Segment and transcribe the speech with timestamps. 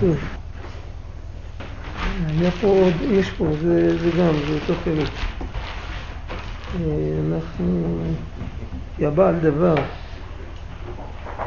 [0.00, 0.16] טוב.
[2.40, 5.08] היה פה עוד, יש פה, זה, זה גם, זה אותו חלק.
[6.74, 7.98] אה, אנחנו,
[8.98, 9.74] יא בעל דבר,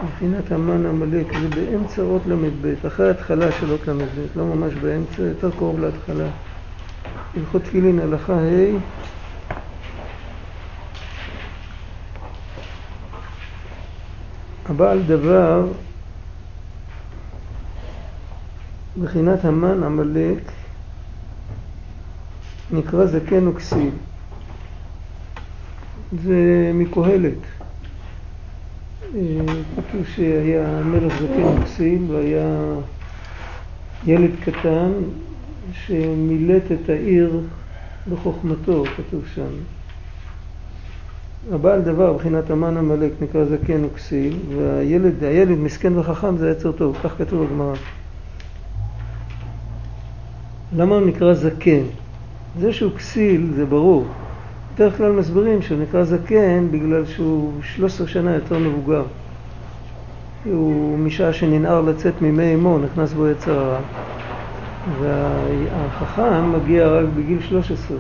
[0.03, 4.01] מבחינת המן עמלק, זה באמצע אות ל"ב, אחרי ההתחלה של אות ל"ב,
[4.35, 6.27] לא ממש באמצע, יותר קרוב להתחלה.
[7.37, 8.77] הלכות תפילין, הלכה ה'
[14.69, 15.67] הבעל דבר,
[18.97, 20.51] מבחינת המן עמלק,
[22.71, 23.89] נקרא זקן וכסיל.
[26.23, 27.37] זה מקהלת.
[29.15, 29.21] אה,
[29.75, 32.73] כתוב שהיה מלך זקן וכסיל והיה
[34.05, 34.91] ילד קטן
[35.73, 37.41] שמילט את העיר
[38.09, 39.49] בחוכמתו, כתוב שם.
[41.51, 46.97] הבעל דבר מבחינת המן עמלק נקרא זקן וכסיל, והילד, הילד מסכן וחכם זה יצר טוב,
[47.03, 47.75] כך כתוב בגמרא.
[50.75, 51.83] למה הוא נקרא זקן?
[52.59, 54.05] זה שהוא כסיל זה ברור.
[54.75, 59.03] בדרך כלל מסבירים שהוא נקרא זקן בגלל שהוא 13 שנה יותר מבוגר.
[60.45, 63.79] הוא משעה שננער לצאת ממי אמו, נכנס בו יצר הרע.
[65.01, 67.97] והחכם מגיע רק בגיל 13.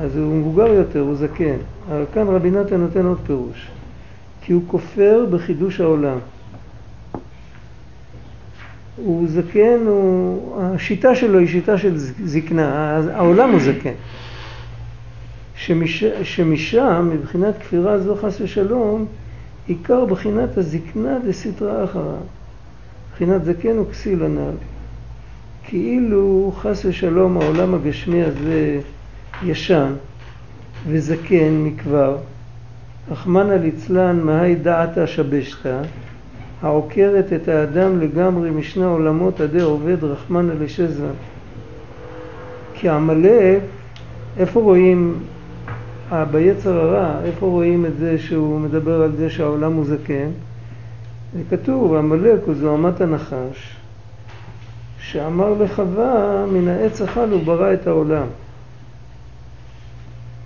[0.00, 1.56] אז הוא מבוגר יותר, הוא זקן.
[1.88, 3.68] אבל כאן רבי נתן נותן עוד פירוש.
[4.42, 6.18] כי הוא כופר בחידוש העולם.
[8.96, 13.92] הוא זקן, הוא, השיטה שלו היא שיטה של זקנה, העולם הוא זקן.
[15.56, 19.06] שמש, שמשם, מבחינת כפירה זו חס ושלום,
[19.66, 22.16] עיקר בחינת הזקנה דסתרא אחרא.
[23.10, 24.56] מבחינת זקן וכסיל הנ"ל.
[25.64, 28.80] כאילו חס ושלום העולם הגשמי הזה
[29.44, 29.92] ישן
[30.86, 32.18] וזקן מכבר,
[33.10, 35.82] רחמנא ליצלן מהי דעתא שבשתא,
[36.62, 41.12] העוקרת את האדם לגמרי משני העולמות עדי עובד רחמנא לשזן.
[42.74, 43.62] כי עמלק,
[44.36, 45.18] איפה רואים,
[46.30, 50.28] ביצר הרע, איפה רואים את זה שהוא מדבר על זה שהעולם הוא זקן?
[51.34, 53.76] זה כתוב, עמלק הוא זוהמת הנחש,
[55.00, 58.26] שאמר לחווה, מן העץ אכל וברא את העולם.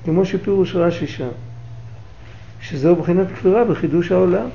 [0.05, 1.28] כמו שפירוש רש"י שם,
[2.60, 4.47] שזהו בחינת כפירה בחידוש העולם.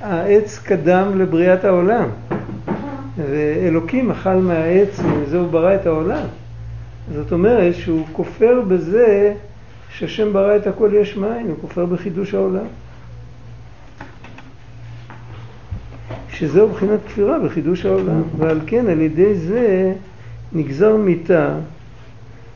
[0.00, 2.08] העץ קדם לבריאת העולם,
[3.16, 6.26] ואלוקים אכל מהעץ ומזה הוא ברא את העולם.
[7.14, 9.34] זאת אומרת שהוא כופר בזה
[9.90, 12.66] שהשם ברא את הכל יש מאין, הוא כופר בחידוש העולם.
[16.28, 19.92] שזהו בחינת כפירה בחידוש העולם, ועל כן על ידי זה
[20.52, 21.54] נגזר מיתה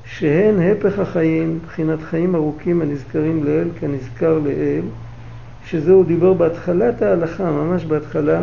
[0.05, 4.83] שהן הפך החיים, מבחינת חיים ארוכים הנזכרים לאל כנזכר לאל,
[5.71, 8.43] שזה הוא דיבר בהתחלת ההלכה, ממש בהתחלה,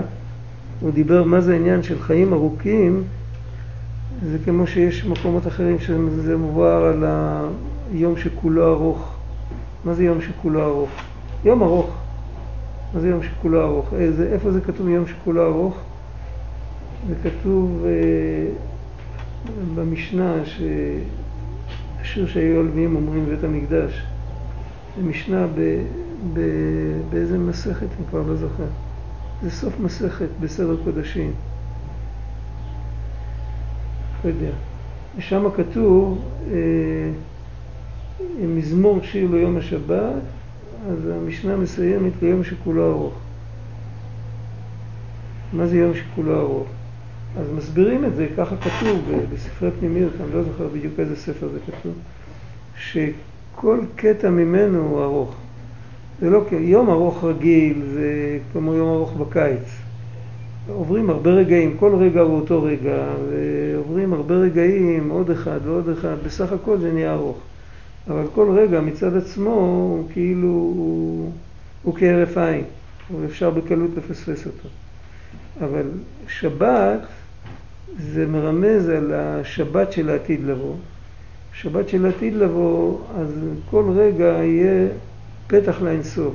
[0.80, 3.03] הוא דיבר מה זה העניין של חיים ארוכים,
[4.24, 7.03] זה כמו שיש מקומות אחרים שזה מבואר על
[7.94, 9.16] היום שכולו ארוך.
[9.86, 10.90] מה זה יום שכולו ארוך?
[11.46, 11.96] יום ארוך.
[12.94, 13.94] מה זה יום שכולו ארוך?
[13.94, 15.78] איזה, איפה זה כתוב יום שכולו ארוך?
[17.07, 18.47] זה כתוב אה,
[19.75, 20.62] במשנה ש...
[22.02, 24.03] השיר שהיו הלוויים אומרים בבית המקדש.
[24.97, 25.80] זה משנה ב,
[26.34, 26.40] ב,
[27.09, 28.64] באיזה מסכת, אני כבר לא זוכר.
[29.44, 31.34] זה סוף מסכת בסדר קודשים.
[34.24, 34.52] לא יודע.
[35.18, 36.22] ושם כתוב
[36.52, 37.12] אה,
[38.40, 40.22] מזמור שיר ליום השבת,
[40.90, 43.14] אז המשנה מסיימת ליום שכולו ארוך.
[45.54, 46.68] מה זה יום שכולו ארוך?
[47.40, 51.59] אז מסבירים את זה, ככה כתוב בספרי פנימיות, אני לא זוכר בדיוק איזה ספר זה
[51.68, 51.94] כתוב,
[52.78, 55.36] שכל קטע ממנו הוא ארוך.
[56.20, 59.86] זה לא יום ארוך רגיל, זה כמו יום ארוך בקיץ.
[60.70, 66.16] עוברים הרבה רגעים, כל רגע הוא אותו רגע, ועוברים הרבה רגעים, עוד אחד ועוד אחד,
[66.25, 67.38] בסך הכל זה נהיה ארוך.
[68.08, 71.31] אבל כל רגע מצד עצמו הוא כאילו, הוא,
[71.84, 72.64] הוא כהרף עין,
[73.22, 74.69] ואפשר בקלות לפספס אותו.
[75.62, 75.86] אבל
[76.28, 77.00] שבת
[77.98, 80.75] זה מרמז על השבת של העתיד לבוא.
[81.54, 83.39] שבת של העתיד לבוא, אז
[83.69, 84.88] כל רגע יהיה
[85.47, 86.33] פתח לאינסוף.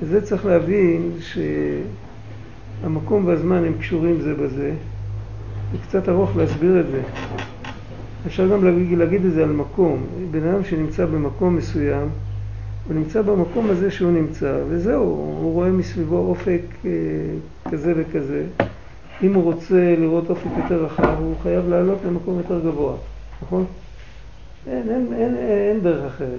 [0.00, 1.12] וזה צריך להבין
[2.80, 4.72] שהמקום והזמן הם קשורים זה בזה.
[5.72, 7.02] זה קצת ארוך להסביר את זה.
[8.26, 10.06] אפשר גם להגיד, להגיד את זה על מקום.
[10.30, 12.08] בן אדם שנמצא במקום מסוים,
[12.88, 15.02] הוא נמצא במקום הזה שהוא נמצא, וזהו,
[15.40, 16.90] הוא רואה מסביבו אופק אה,
[17.70, 18.44] כזה וכזה.
[19.22, 22.94] אם הוא רוצה לראות אופק יותר רחב, הוא חייב לעלות למקום יותר גבוה,
[23.42, 23.64] נכון?
[24.66, 26.38] אין, אין, אין, אין דרך אחרת.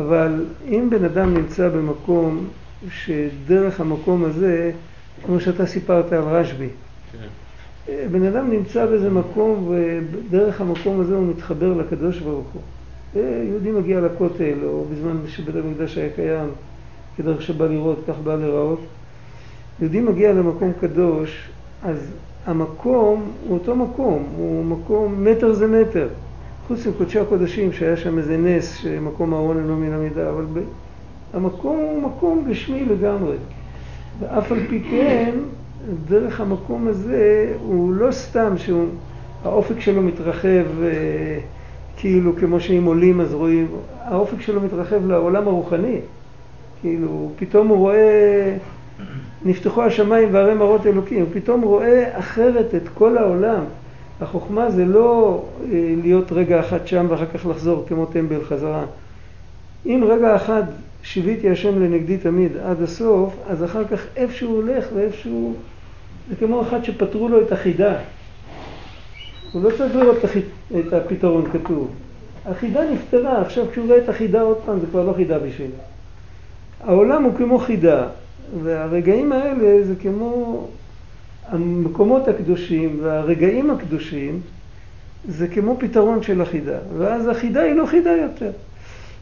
[0.00, 2.46] אבל אם בן אדם נמצא במקום
[2.90, 4.72] שדרך המקום הזה,
[5.26, 6.68] כמו שאתה סיפרת על רשב"י,
[7.12, 7.98] כן.
[8.12, 12.62] בן אדם נמצא באיזה מקום, ודרך המקום הזה הוא מתחבר לקדוש ברוך הוא.
[13.48, 16.48] יהודי מגיע לכותל, או בזמן שבית המקדש היה קיים,
[17.16, 18.80] כדרך שבא לראות, כך בא לראות.
[19.80, 21.48] יהודי מגיע למקום קדוש,
[21.82, 22.12] אז
[22.46, 26.08] המקום הוא אותו מקום, הוא מקום, מטר זה מטר.
[26.70, 30.60] חוץ מקודשי הקודשים, שהיה שם איזה נס, שמקום הארון אינו מן המידה, אבל ב...
[31.34, 33.36] המקום הוא מקום גשמי לגמרי.
[34.20, 35.30] ואף על פי כן,
[36.08, 41.38] דרך המקום הזה, הוא לא סתם שהאופק שלו מתרחב אה,
[41.96, 43.68] כאילו כמו שאם עולים אז רואים,
[44.00, 45.98] האופק שלו מתרחב לעולם הרוחני.
[46.80, 48.56] כאילו, פתאום הוא רואה,
[49.44, 53.64] נפתחו השמיים והרי מראות אלוקים, הוא פתאום רואה אחרת את כל העולם.
[54.20, 58.84] החוכמה זה לא אה, להיות רגע אחד שם ואחר כך לחזור כמו טמבל חזרה.
[59.86, 60.62] אם רגע אחד
[61.02, 65.54] שיוויתי השם לנגדי תמיד עד הסוף, אז אחר כך איפה שהוא הולך ואיפה שהוא...
[66.30, 67.94] זה כמו אחד שפתרו לו את החידה.
[69.52, 70.16] הוא לא צריך לראות
[70.78, 71.90] את הפתרון כתוב.
[72.46, 75.72] החידה נפתרה, עכשיו כשהוא רואה את החידה עוד פעם זה כבר לא חידה בשבילו.
[76.80, 78.06] העולם הוא כמו חידה,
[78.62, 80.66] והרגעים האלה זה כמו
[81.50, 84.40] המקומות הקדושים והרגעים הקדושים
[85.28, 88.50] זה כמו פתרון של החידה, ואז החידה היא לא חידה יותר.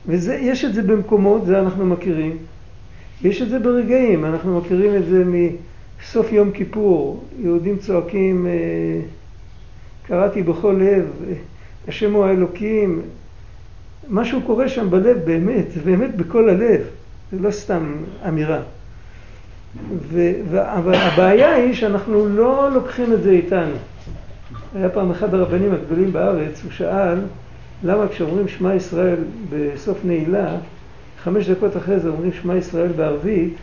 [0.06, 2.36] ויש את זה במקומות, זה אנחנו מכירים.
[3.22, 8.52] יש את זה ברגעים, אנחנו מכירים את זה מסוף יום כיפור, יהודים צועקים אה,
[10.06, 11.06] קראתי בכל לב,
[11.88, 13.02] השם הוא האלוקים,
[14.10, 16.80] משהו קורה שם בלב באמת, באמת בכל הלב,
[17.32, 17.94] זה לא סתם
[18.28, 18.60] אמירה.
[20.52, 23.74] אבל הבעיה היא שאנחנו לא לוקחים את זה איתנו.
[24.74, 27.18] היה פעם אחד הרבנים הגדולים בארץ, הוא שאל
[27.82, 29.16] למה כשאומרים שמע ישראל
[29.50, 30.56] בסוף נעילה,
[31.22, 33.54] חמש דקות אחרי זה אומרים שמע ישראל בערבית,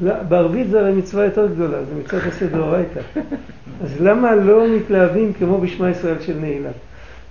[0.00, 3.00] בערבית זה הרי מצווה יותר גדולה, זה מצוות עשה דאורייתא.
[3.82, 6.70] אז למה לא מתלהבים כמו בשמע ישראל של נעילה?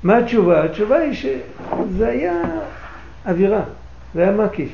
[0.04, 0.64] מה התשובה?
[0.64, 2.42] התשובה היא שזה היה
[3.26, 3.62] אווירה,
[4.16, 4.70] זה היה מקיף.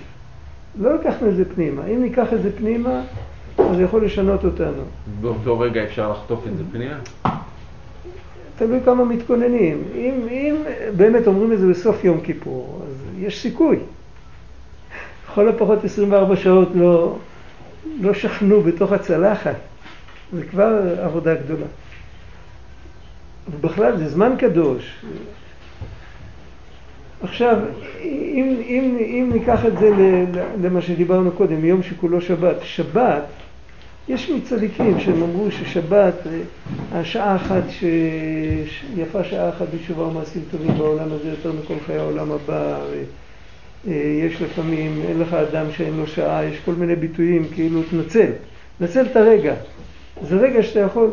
[0.80, 1.82] לא לקחנו את זה פנימה.
[1.86, 3.02] אם ניקח את זה פנימה,
[3.58, 4.84] אז זה יכול לשנות אותנו.
[5.22, 7.00] באותו רגע אפשר לחטוף את זה פנימה?
[8.58, 9.84] תלוי כמה מתכוננים.
[9.96, 10.56] אם, אם
[10.98, 13.78] באמת אומרים את זה בסוף יום כיפור, אז יש סיכוי.
[15.32, 17.18] לכל הפחות 24 שעות לא,
[18.02, 19.56] לא שכנו בתוך הצלחת.
[20.34, 21.66] זה כבר עבודה גדולה.
[23.52, 25.06] ובכלל זה זמן קדוש.
[27.24, 27.58] עכשיו,
[28.02, 29.90] אם, אם, אם ניקח את זה
[30.64, 33.24] למה שדיברנו קודם, יום שכולו שבת, שבת,
[34.10, 36.14] יש מצדיקים שהם אמרו ששבת,
[36.92, 42.80] השעה אחת, שיפה שעה אחת בתשובה ומעשים טובים בעולם הזה יותר מכל חיי העולם הבא,
[43.88, 43.94] אה,
[44.28, 48.32] יש לפעמים, אין לך אדם שאין לו שעה, יש כל מיני ביטויים, כאילו תנצל,
[48.80, 49.54] תנצל את הרגע.
[50.22, 51.10] זה רגע שאתה יכול,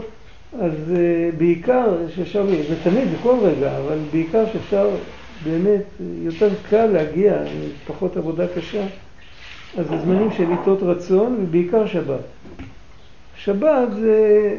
[0.61, 0.93] אז
[1.39, 4.91] בעיקר שאפשר, זה תמיד, זה כל רגע, אבל בעיקר שאפשר
[5.45, 7.43] באמת יותר קל להגיע,
[7.87, 8.87] פחות עבודה קשה,
[9.79, 12.21] אז זה זמנים של עיתות רצון ובעיקר שבת.
[13.39, 14.57] שבת זה,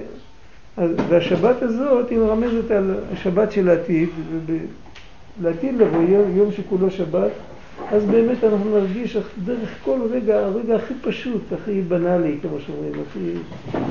[1.10, 4.10] והשבת הזאת היא מרמזת על השבת של העתיד,
[5.42, 7.32] לעתיד לבוא יום, יום שכולו שבת,
[7.92, 13.32] אז באמת אנחנו נרגיש דרך כל רגע, הרגע הכי פשוט, הכי בנאלי, כמו שאומרים, הכי,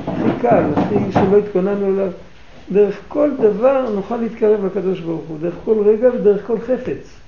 [0.07, 2.11] הכי קל, הכי שלא התכוננו אליו,
[2.71, 7.19] דרך כל דבר נוכל להתקרב לקדוש ברוך הוא, דרך כל רגע ודרך כל חפץ.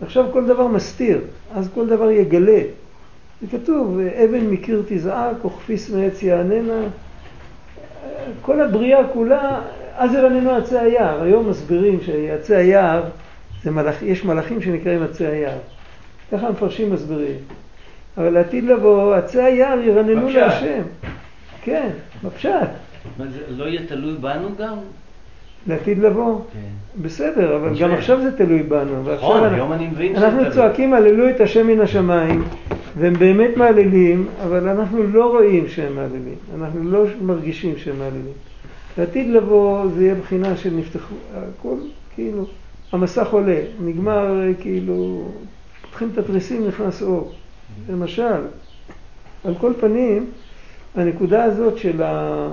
[0.00, 1.20] עכשיו כל דבר מסתיר,
[1.54, 2.60] אז כל דבר יגלה.
[3.40, 6.82] זה כתוב, אבן מקיר תזעק, או כפיס מעץ יעננה.
[8.42, 9.60] כל הבריאה כולה,
[9.96, 11.22] אז ירננו עצי היער.
[11.22, 13.02] היום מסבירים שעצי היער,
[13.66, 15.58] מלאכ, יש מלאכים שנקראים עצי היער.
[16.32, 17.38] ככה המפרשים מסבירים.
[18.18, 20.82] אבל לעתיד לבוא, עצי היער ירננו להשם.
[21.62, 21.90] כן,
[22.24, 22.50] בפשט.
[23.18, 24.76] מה זה לא יהיה תלוי בנו גם?
[25.68, 26.40] לעתיד לבוא.
[26.52, 27.02] כן.
[27.02, 29.14] בסדר, אבל גם עכשיו זה תלוי בנו.
[29.14, 30.40] נכון, היום אני מבין שזה תלוי.
[30.40, 32.44] אנחנו צועקים הללו את השם מן השמיים,
[32.98, 36.34] והם באמת מעללים, אבל אנחנו לא רואים שהם מעללים.
[36.54, 38.32] אנחנו לא מרגישים שהם מעללים.
[38.98, 41.76] לעתיד לבוא זה יהיה בחינה של נפתחו, הכל
[42.14, 42.46] כאילו,
[42.92, 45.28] המסך עולה, נגמר כאילו
[45.82, 47.32] פותחים את התריסים, נכנס אור.
[47.90, 48.40] למשל,
[49.44, 50.26] על כל פנים,
[50.94, 52.48] הנקודה הזאת של ה...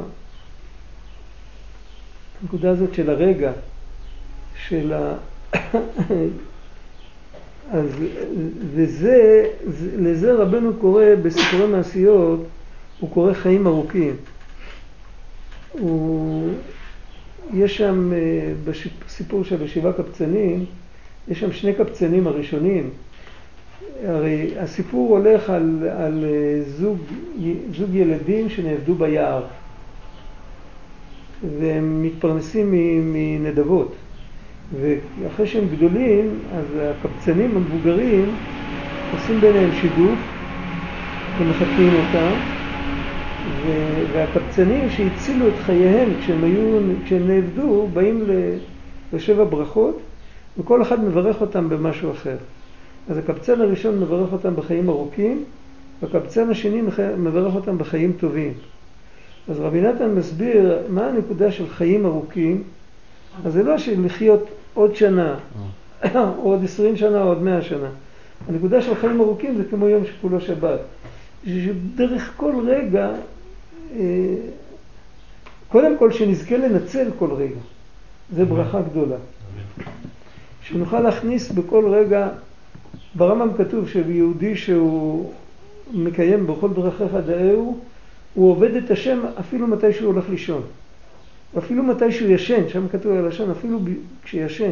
[2.44, 3.52] הנקודה הזאת של הרגע,
[4.68, 5.16] של ה...
[7.72, 7.86] אז,
[8.76, 9.46] וזה,
[9.98, 12.46] לזה רבנו קורא בסיפורי מעשיות,
[13.00, 14.16] הוא קורא חיים ארוכים.
[15.72, 16.50] הוא,
[17.54, 18.54] יש שם, אה,
[19.06, 20.66] בסיפור של השבעה קבצנים,
[21.28, 22.90] יש שם שני קבצנים הראשונים,
[24.06, 26.98] הרי הסיפור הולך על, על אה, זוג,
[27.78, 29.44] זוג ילדים שנעבדו ביער.
[31.60, 32.74] והם מתפרנסים
[33.14, 33.96] מנדבות.
[34.80, 38.36] ואחרי שהם גדולים, אז הקבצנים המבוגרים
[39.10, 40.20] עושים ביניהם שידוך
[41.40, 42.34] ומחתנים אותם,
[44.12, 48.24] והקבצנים שהצילו את חייהם כשהם, היו, כשהם נאבדו, באים
[49.14, 50.00] לשבע ברכות,
[50.58, 52.38] וכל אחד מברך אותם במשהו אחר.
[53.10, 55.44] אז הקבצן הראשון מברך אותם בחיים ארוכים,
[56.02, 56.82] והקבצן השני
[57.18, 58.54] מברך אותם בחיים טובים.
[59.50, 62.64] אז רבי נתן מסביר מה הנקודה של חיים ארוכים,
[63.46, 65.36] אז זה לא של לחיות עוד שנה,
[66.16, 66.20] או
[66.50, 67.90] עוד עשרים שנה או עוד מאה שנה.
[68.48, 70.80] הנקודה של חיים ארוכים זה כמו יום שכולו שבת.
[71.96, 73.12] דרך כל רגע,
[73.96, 74.36] אה,
[75.70, 77.60] קודם כל שנזכה לנצל כל רגע.
[78.36, 79.16] זה ברכה גדולה.
[80.62, 82.30] שנוכל להכניס בכל רגע,
[83.16, 85.34] ברמב"ם כתוב שיהודי שהוא
[85.94, 87.80] מקיים בכל דרכיך דאהו,
[88.34, 90.62] הוא עובד את השם אפילו מתי שהוא הולך לישון.
[91.58, 93.80] אפילו מתי שהוא ישן, שם כתוב על השן, אפילו
[94.24, 94.72] כשישן.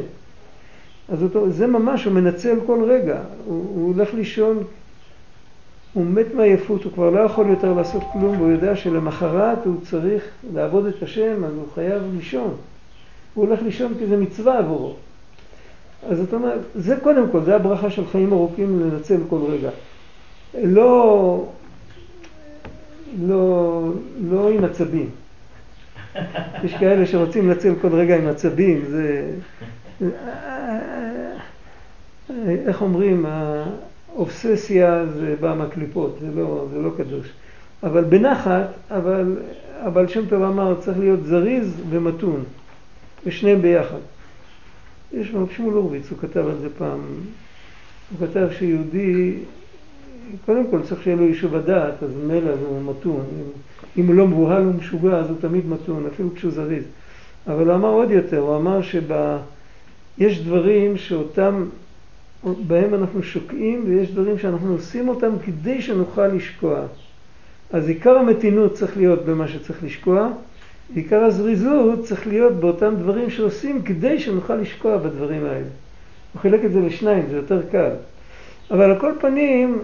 [1.10, 3.22] אז אותו, זה ממש, הוא מנצל כל רגע.
[3.46, 4.64] הוא, הוא הולך לישון,
[5.94, 10.24] הוא מת מעייפות, הוא כבר לא יכול יותר לעשות כלום, והוא יודע שלמחרת הוא צריך
[10.54, 12.56] לעבוד את השם, אז הוא חייב לישון.
[13.34, 14.96] הוא הולך לישון כי זה מצווה עבורו.
[16.10, 19.70] אז זאת אומרת, זה קודם כל, זה הברכה של חיים ארוכים לנצל כל רגע.
[20.64, 21.46] לא,
[23.20, 23.94] לא,
[24.30, 25.10] לא עם עצבים.
[26.64, 29.32] יש כאלה שרוצים לנצל כל רגע עם עצבים, זה...
[32.46, 33.26] איך אומרים,
[34.16, 37.28] האובססיה זה בא מהקליפות, זה לא, זה לא קדוש.
[37.84, 39.38] אבל בנחת, אבל
[39.80, 42.44] הבעל שם טוב אמר, צריך להיות זריז ומתון,
[43.26, 43.98] ושניהם ביחד.
[45.14, 47.00] יש רב שמואל הורוביץ, הוא כתב על זה פעם,
[48.12, 49.34] הוא כתב שיהודי,
[50.46, 53.26] קודם כל צריך שיהיה לו יישוב הדעת, אז מילא הוא מתון.
[53.98, 56.84] אם הוא לא מבוהל ומשוגע, אז הוא תמיד מתון, אפילו כשהוא זריז.
[57.48, 61.66] אבל הוא אמר עוד יותר, הוא אמר שיש דברים שאותם,
[62.68, 66.82] בהם אנחנו שוקעים, ויש דברים שאנחנו עושים אותם כדי שנוכל לשקוע.
[67.74, 70.30] אז עיקר המתינות צריך להיות במה שצריך לשקוע,
[70.96, 75.68] עיקר הזריזות צריך להיות באותם דברים שעושים כדי שנוכל לשקוע בדברים האלה.
[76.34, 77.92] הוא חילק את זה לשניים, זה יותר קל.
[78.72, 79.80] אבל על כל פנים,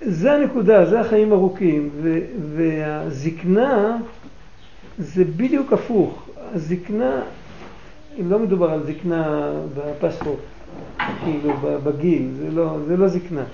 [0.00, 2.18] זה הנקודה, זה החיים ארוכים, ו-
[2.56, 3.96] והזקנה
[4.98, 6.28] זה בדיוק הפוך.
[6.54, 7.20] הזקנה,
[8.20, 10.38] אם לא מדובר על זקנה בפספורט,
[11.24, 11.52] כאילו
[11.84, 13.44] בגיל, זה לא, זה לא זקנה.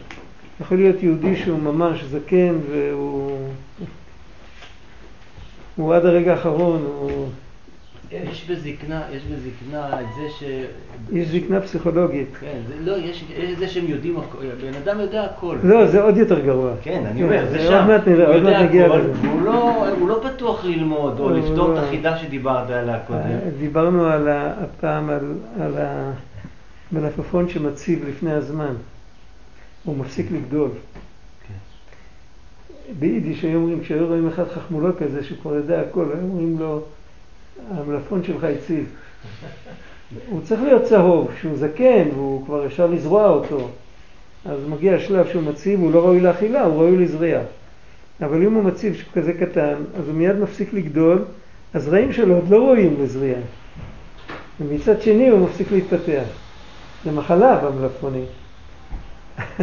[0.61, 3.39] יכול להיות יהודי שהוא ממש זקן והוא
[5.77, 7.29] הוא עד הרגע האחרון, הוא...
[8.13, 10.43] יש בזקנה, יש בזקנה את זה ש...
[11.13, 12.29] יש זקנה פסיכולוגית.
[12.41, 14.17] כן, זה, לא, יש את זה שהם יודעים,
[14.63, 15.57] בן אדם יודע הכל.
[15.63, 16.73] לא, זה עוד יותר גרוע.
[16.83, 17.73] כן, אני אומר, כן, זה זה שם.
[17.75, 19.13] עוד מעט נראה, עוד מעט נגיע הכל, לזה.
[19.45, 23.19] לא, הוא לא פתוח ללמוד או הוא לפתור את החידה שדיברת עליה קודם.
[23.21, 25.75] אה, דיברנו על ה- הפעם על, על
[26.93, 28.75] המלפפון שמציב לפני הזמן.
[29.85, 30.71] הוא מפסיק לגדול.
[32.99, 36.83] ביידיש היו אומרים, כשהיו רואים אחד חכמולו כזה שכבר יודע הכל, היו אומרים לו,
[37.71, 38.95] המלפפון שלך הציב.
[40.29, 43.69] הוא צריך להיות צהוב, כשהוא זקן והוא כבר אפשר לזרוע אותו.
[44.45, 47.43] אז מגיע השלב שהוא מציב, הוא לא ראוי לאכילה, הוא ראוי לזריעה.
[48.23, 51.25] אבל אם הוא מציב שהוא כזה קטן, אז הוא מיד מפסיק לגדול,
[51.75, 53.41] הזרעים שלו עוד לא ראויים לזריעה.
[54.61, 56.25] ומצד שני הוא מפסיק להתפתח.
[57.05, 58.25] זה מחלה במלפפונים.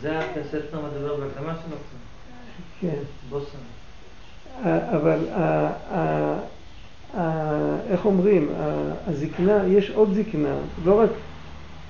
[0.00, 1.76] זה הספר מדבר בהקדמה שלו,
[2.80, 2.96] כן.
[3.28, 3.58] בוסם.
[4.64, 5.18] אבל
[7.90, 8.48] איך אומרים,
[9.06, 10.54] הזקנה, יש עוד זקנה,
[10.84, 11.10] לא רק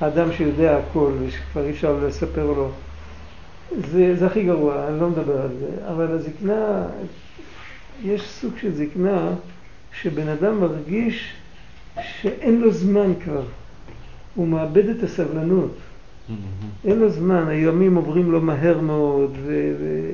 [0.00, 2.70] האדם שיודע הכל ושכבר אי אפשר לספר לו,
[3.90, 6.86] זה, זה הכי גרוע, אני לא מדבר על זה, אבל הזקנה,
[8.02, 9.30] יש סוג של זקנה
[10.00, 11.34] שבן אדם מרגיש
[12.20, 13.42] שאין לו זמן כבר,
[14.34, 15.76] הוא מאבד את הסבלנות,
[16.84, 19.74] אין לו זמן, הימים עוברים לו מהר מאוד, ו...
[19.80, 20.10] ו...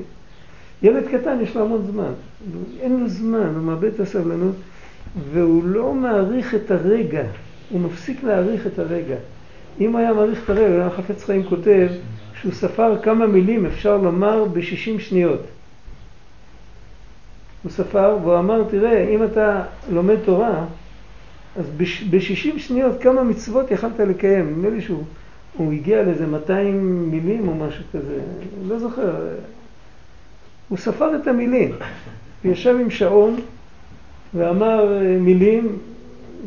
[0.83, 2.11] ילד קטן יש לו המון זמן,
[2.79, 4.55] אין לו זמן, הוא מאבד את הסבלנות
[5.33, 7.23] והוא לא מעריך את הרגע,
[7.69, 9.15] הוא מפסיק להעריך את הרגע.
[9.79, 11.87] אם היה מעריך את הרגע, היה חפץ חיים כותב
[12.41, 15.41] שהוא ספר כמה מילים אפשר לומר ב-60 שניות.
[17.63, 20.65] הוא ספר והוא אמר, תראה, אם אתה לומד תורה,
[21.55, 21.65] אז
[22.09, 24.49] ב-60 שניות כמה מצוות יכלת לקיים.
[24.49, 25.03] נדמה לי שהוא
[25.57, 28.19] הוא הגיע לאיזה 200 מילים או משהו כזה,
[28.67, 29.27] לא זוכר.
[30.69, 31.75] הוא ספר את המילים,
[32.43, 33.35] הוא ישב עם שעון
[34.33, 35.77] ואמר אה, מילים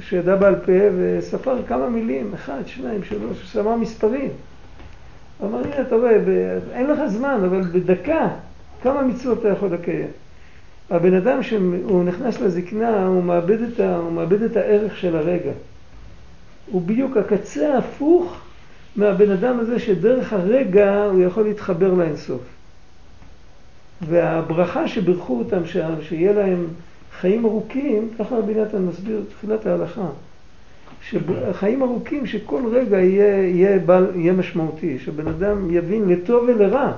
[0.01, 4.31] שידע בעל פה וספר כמה מילים, אחד, שניים, שלוש, אמר מספרים.
[5.45, 8.29] אמר, הנה, אתה רואה, ב- אין לך זמן, אבל בדקה,
[8.83, 10.09] כמה מצוות אתה יכול לקיים?
[10.91, 15.53] הבן אדם שהוא נכנס לזקנה, הוא מאבד, את ה, הוא מאבד את הערך של הרגע.
[16.67, 18.37] הוא בדיוק הקצה ההפוך
[18.97, 22.41] מהבן אדם הזה שדרך הרגע הוא יכול להתחבר לאינסוף.
[24.03, 26.67] והברכה שבירכו אותם שם, שיהיה להם
[27.21, 30.07] חיים ארוכים, ככה רבי נתן מסביר תחילת ההלכה,
[31.11, 36.93] שחיים ארוכים שכל רגע יהיה, יהיה, בל, יהיה משמעותי, שבן אדם יבין לטוב ולרע.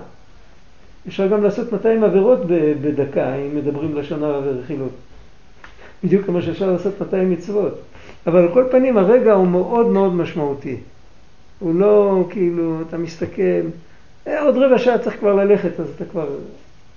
[1.08, 2.38] אפשר גם לעשות 200 עבירות
[2.80, 4.92] בדקה, אם מדברים לשון הרע ורכילות.
[6.04, 7.80] בדיוק כמו שאפשר לעשות 200 מצוות.
[8.26, 10.76] אבל על כל פנים הרגע הוא מאוד מאוד משמעותי.
[11.58, 13.42] הוא לא כאילו, אתה מסתכל,
[14.26, 16.28] אה, עוד רבע שעה צריך כבר ללכת, אז אתה כבר,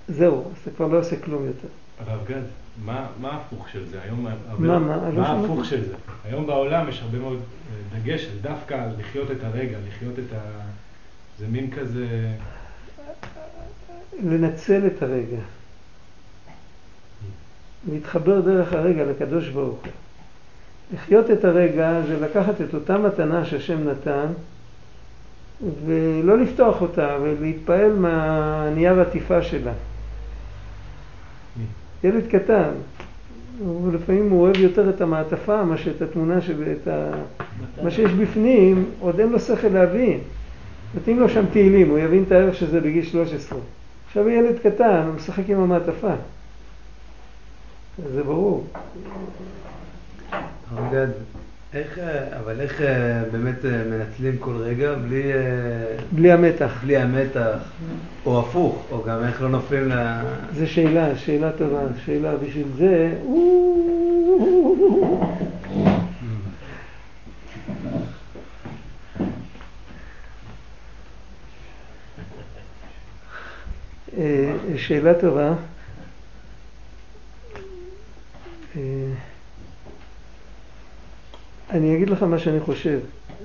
[0.08, 1.68] זהו, אז אתה כבר לא עושה כלום יותר.
[2.06, 2.42] הרב גד,
[2.84, 3.98] מה, מה ההפוך של זה?
[4.02, 4.78] היום, מה, מה?
[5.10, 5.94] לא מה ההפוך של זה?
[6.24, 10.40] היום בעולם יש הרבה מאוד אה, דגש דווקא על לחיות את הרגע, לחיות את ה...
[11.38, 12.06] זה מין כזה...
[14.24, 15.40] לנצל את הרגע.
[17.90, 19.92] להתחבר דרך הרגע לקדוש ברוך הוא.
[20.94, 24.26] לחיות את הרגע זה לקחת את אותה מתנה שהשם נתן
[25.86, 29.72] ולא לפתוח אותה ולהתפעל מהנייר עטיפה שלה.
[32.04, 32.70] ילד קטן,
[33.84, 37.10] ולפעמים הוא אוהב יותר את המעטפה מאשר את התמונה, של, את ה...
[37.82, 40.18] מה שיש בפנים, עוד אין לו שכל להבין.
[40.94, 43.58] נותנים לו שם תהילים, הוא יבין את הערך של זה בגיל 13.
[44.06, 46.14] עכשיו ילד קטן, הוא משחק עם המעטפה.
[48.14, 48.66] זה ברור.
[51.74, 51.98] איך,
[52.38, 55.32] אבל איך אה, באמת אה, מנצלים כל רגע בלי...
[55.32, 55.38] אה,
[56.12, 56.78] בלי המתח.
[56.82, 57.58] בלי המתח,
[58.26, 59.92] או הפוך, או גם איך לא נופלים ל...
[60.54, 63.14] זו שאלה, שאלה טובה, שאלה בשביל זה...
[74.76, 75.54] שאלה טובה.
[81.70, 82.98] אני אגיד לך מה שאני חושב,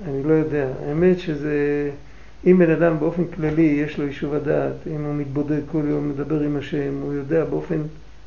[0.08, 0.68] אני לא יודע.
[0.86, 1.90] האמת שזה,
[2.46, 6.40] אם בן אדם באופן כללי יש לו יישוב הדעת, אם הוא מתבודד כל יום, מדבר
[6.40, 7.82] עם השם, הוא יודע באופן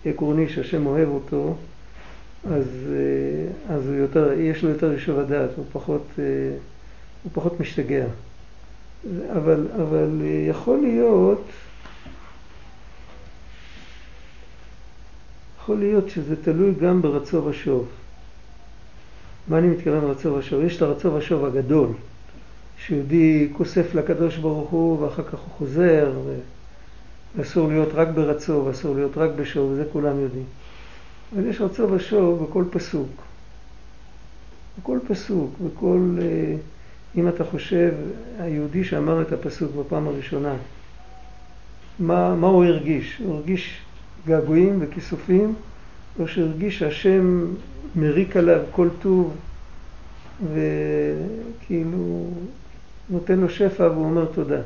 [0.06, 1.56] עקרוני שהשם אוהב אותו,
[2.46, 6.24] אז, אה, אז יותר, יש לו יותר יישוב הדעת, הוא פחות, אה,
[7.24, 8.06] הוא פחות משתגע.
[9.32, 11.44] אבל, אבל יכול להיות,
[15.62, 17.88] יכול להיות שזה תלוי גם ברצו ושוב.
[19.50, 20.64] מה אני מתכוון ברצו ושוב?
[20.64, 21.90] יש את הרצו ושוב הגדול,
[22.78, 26.12] שיהודי כוסף לקדוש ברוך הוא ואחר כך הוא חוזר,
[27.38, 30.46] ואסור להיות רק ברצו ואסור להיות רק בשוב, זה כולם יודעים.
[31.36, 33.10] אבל יש רצו ושוב בכל פסוק.
[34.80, 36.18] בכל פסוק, בכל...
[36.22, 36.56] אה,
[37.16, 37.92] אם אתה חושב,
[38.40, 40.54] היהודי שאמר את הפסוק בפעם הראשונה,
[42.00, 43.22] מה, מה הוא הרגיש?
[43.26, 43.82] הוא הרגיש
[44.28, 45.56] געגועים וכיסופים,
[46.20, 47.46] או שהרגיש שהשם
[47.96, 49.36] מריק עליו כל טוב,
[50.54, 52.30] וכאילו
[53.10, 54.62] נותן לו שפע והוא אומר תודה.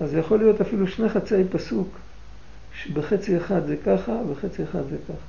[0.00, 1.88] אז זה יכול להיות אפילו שני חצאי פסוק,
[2.82, 5.26] שבחצי אחד זה ככה, ובחצי אחד זה ככה.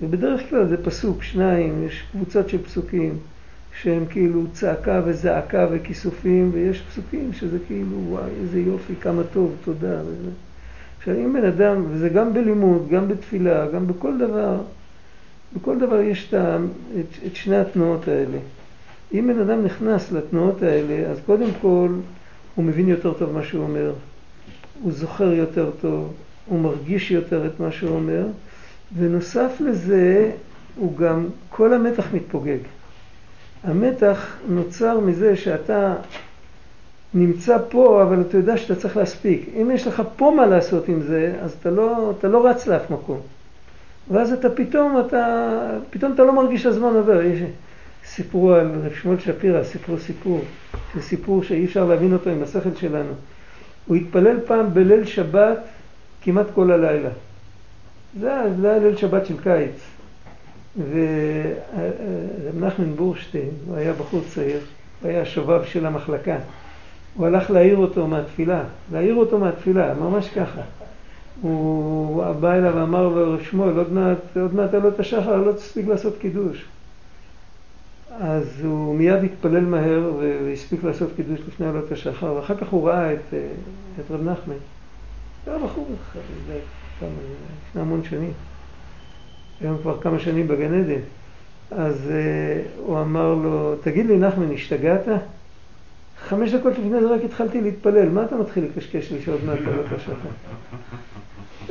[0.00, 3.18] ובדרך כלל זה פסוק, שניים, יש קבוצות של פסוקים
[3.82, 10.00] שהם כאילו צעקה וזעקה וכיסופים, ויש פסוקים שזה כאילו, וואי, איזה יופי, כמה טוב, תודה.
[10.00, 10.30] וזה.
[11.02, 14.56] עכשיו, אם בן אדם, וזה גם בלימוד, גם בתפילה, גם בכל דבר,
[15.56, 16.34] בכל דבר יש את,
[17.00, 18.38] את, את שני התנועות האלה.
[19.14, 21.88] אם בן אדם נכנס לתנועות האלה, אז קודם כל
[22.54, 23.92] הוא מבין יותר טוב מה שהוא אומר,
[24.82, 26.12] הוא זוכר יותר טוב,
[26.46, 28.26] הוא מרגיש יותר את מה שהוא אומר,
[28.98, 30.30] ונוסף לזה,
[30.76, 32.58] הוא גם, כל המתח מתפוגג.
[33.64, 35.94] המתח נוצר מזה שאתה
[37.14, 39.48] נמצא פה, אבל אתה יודע שאתה צריך להספיק.
[39.62, 42.90] אם יש לך פה מה לעשות עם זה, אז אתה לא, אתה לא רץ לאף
[42.90, 43.20] מקום.
[44.10, 45.46] ואז אתה פתאום, אתה,
[45.90, 47.22] פתאום אתה לא מרגיש שהזמן עובר.
[47.22, 47.40] יש,
[48.06, 49.62] סיפרו על רב שמואל שפירא,
[49.98, 50.40] סיפור,
[50.94, 53.12] זה סיפור שאי אפשר להבין אותו עם השכל שלנו.
[53.86, 55.58] הוא התפלל פעם בליל שבת
[56.22, 57.10] כמעט כל הלילה.
[58.20, 59.80] זה היה ליל שבת של קיץ.
[62.52, 64.60] ורב בורשטיין, הוא היה בחור צעיר,
[65.02, 66.36] הוא היה השובב של המחלקה.
[67.16, 70.60] הוא הלך להעיר אותו מהתפילה, להעיר אותו מהתפילה, ממש ככה.
[71.42, 76.18] הוא בא אליו ואמר לו, שמואל, עוד מעט, עוד מעט עלות השחר, לא תספיק לעשות
[76.18, 76.64] קידוש.
[78.20, 83.12] אז הוא מיד התפלל מהר והספיק לעשות קידוש לפני עלות השחר, ואחר כך הוא ראה
[83.12, 83.34] את,
[84.00, 84.54] את רב נחמן.
[85.46, 85.88] היה בחור,
[87.68, 88.32] לפני המון שנים.
[89.60, 91.00] היום כבר כמה שנים בגן עדן.
[91.70, 95.08] אז uh, הוא אמר לו, תגיד לי נחמן, השתגעת?
[96.18, 99.58] חמש דקות לפני זה רק התחלתי להתפלל, מה אתה מתחיל לקשקש לי שעוד מעט
[99.96, 100.12] השחר?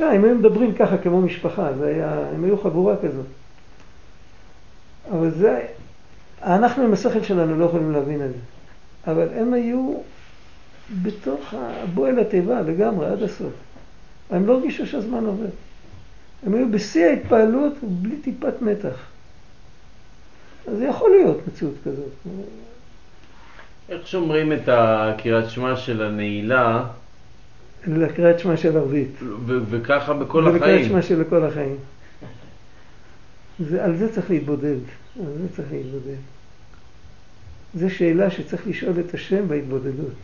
[0.00, 3.26] לא, הם היו מדברים ככה כמו משפחה, זה היה, הם היו חבורה כזאת.
[5.10, 5.66] אבל זה,
[6.42, 8.38] אנחנו עם השכל שלנו לא יכולים להבין את זה.
[9.06, 9.94] אבל הם היו
[11.02, 13.52] בתוך הבועל התיבה לגמרי, עד הסוף.
[14.30, 15.46] הם לא הרגישו שהזמן עובר.
[16.46, 19.06] הם היו בשיא ההתפעלות בלי טיפת מתח.
[20.66, 22.12] אז זה יכול להיות מציאות כזאת.
[23.92, 26.84] איך שומרים את הקריאת שמע של הנעילה,
[27.86, 29.18] לקריאת שמע של ערבית.
[29.46, 30.88] וככה בכל ולקריאת החיים?
[30.88, 31.76] שמע של כל החיים.
[33.58, 34.76] זה, על זה צריך להתבודד.
[35.18, 36.16] על זה צריך להתבודד.
[37.74, 40.14] זו שאלה שצריך לשאול את השם בהתבודדות.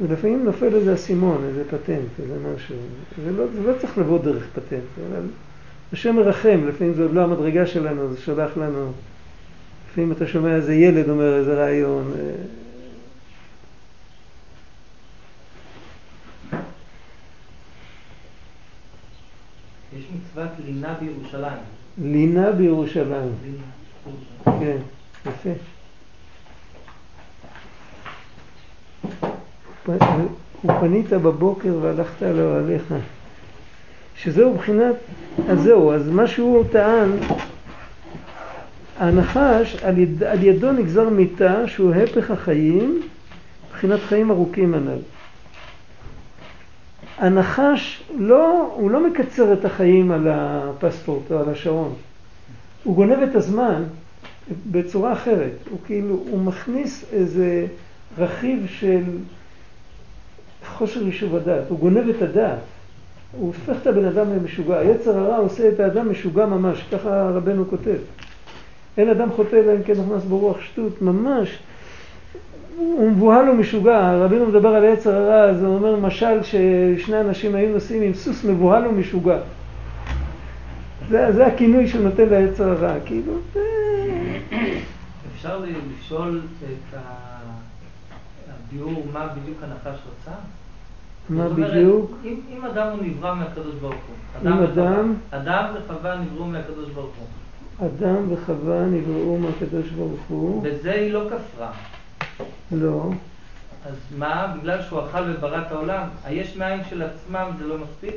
[0.00, 2.76] ולפעמים נופל איזה אסימון, איזה פטנט, איזה משהו.
[3.24, 5.22] זה לא, זה לא צריך לבוא דרך פטנט, אבל
[5.92, 8.92] השם מרחם, לפעמים זה עוד לא המדרגה שלנו, זה שולח לנו.
[9.96, 12.12] לפעמים אתה שומע איזה ילד אומר איזה רעיון.
[12.18, 12.30] אה,
[19.98, 21.58] יש מצוות לינה בירושלים.
[22.02, 23.32] לינה בירושלים.
[23.44, 23.62] לינה.
[24.60, 24.76] כן,
[25.26, 25.50] יפה.
[29.86, 29.90] פ-
[30.64, 32.94] ופנית בבוקר והלכת לאוהליך.
[34.16, 34.94] שזהו מבחינת,
[35.48, 37.10] אז זהו, אז מה שהוא טען,
[38.98, 43.02] הנחש, על, יד, על ידו נגזר מיתה שהוא הפך החיים,
[43.68, 44.98] מבחינת חיים ארוכים הנ"ל.
[47.18, 51.94] הנחש, לא, הוא לא מקצר את החיים על הפספורט או על השעון.
[52.84, 53.82] הוא גונב את הזמן
[54.70, 55.52] בצורה אחרת.
[55.70, 57.66] הוא כאילו, הוא מכניס איזה
[58.18, 59.02] רכיב של
[60.66, 61.64] חוסר יישוב הדעת.
[61.68, 62.58] הוא גונב את הדעת.
[63.32, 64.82] הוא הופך את הבן אדם למשוגע.
[64.84, 67.96] יצר הרע עושה את האדם משוגע ממש, ככה רבנו כותב.
[68.98, 71.58] אין אדם חוטא אלא אם כן נכנס ברוח שטות, ממש.
[72.76, 77.72] הוא מבוהל ומשוגע, רבינו מדבר על יצר הרע, אז הוא אומר משל ששני אנשים היו
[77.72, 79.38] נוסעים עם סוס מבוהל ומשוגע.
[81.08, 83.60] זה, זה הכינוי שהוא נותן ליצר הרע, כאילו, זה...
[85.36, 85.60] אפשר
[86.00, 86.98] לשאול את
[88.68, 90.36] הביאור מה בדיוק הנחש רצה?
[91.28, 92.10] מה אומרת, בדיוק?
[92.24, 94.50] אם, אם אדם הוא נברא מהקדוש ברוך הוא.
[94.52, 97.26] אדם- אדם וחווה נבראו מהקדוש ברוך הוא.
[97.80, 100.62] אדם וחווה נבראו מהקדוש ברוך הוא.
[100.62, 101.72] בזה היא לא כפרה.
[102.72, 103.10] לא.
[103.84, 104.56] אז מה?
[104.58, 108.14] בגלל שהוא אכל וברא את העולם, היש מאין של עצמם זה לא מספיק?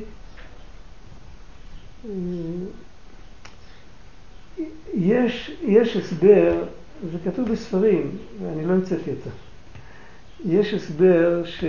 [4.93, 6.63] יש, יש הסבר,
[7.11, 9.29] זה כתוב בספרים, ואני לא המצאתי אותו.
[10.45, 11.63] יש הסבר ש...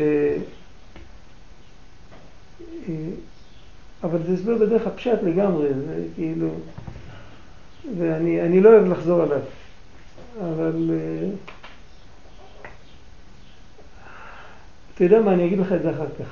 [4.02, 6.50] אבל זה הסבר בדרך הפשט לגמרי, זה כאילו...
[7.98, 9.40] ואני אני לא אוהב לחזור עליו,
[10.40, 10.90] אבל...
[10.90, 11.28] אה,
[14.94, 16.26] אתה יודע מה, אני אגיד לך את זה אחר כך,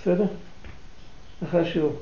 [0.00, 0.24] בסדר?
[1.42, 1.96] אחרי השיעור,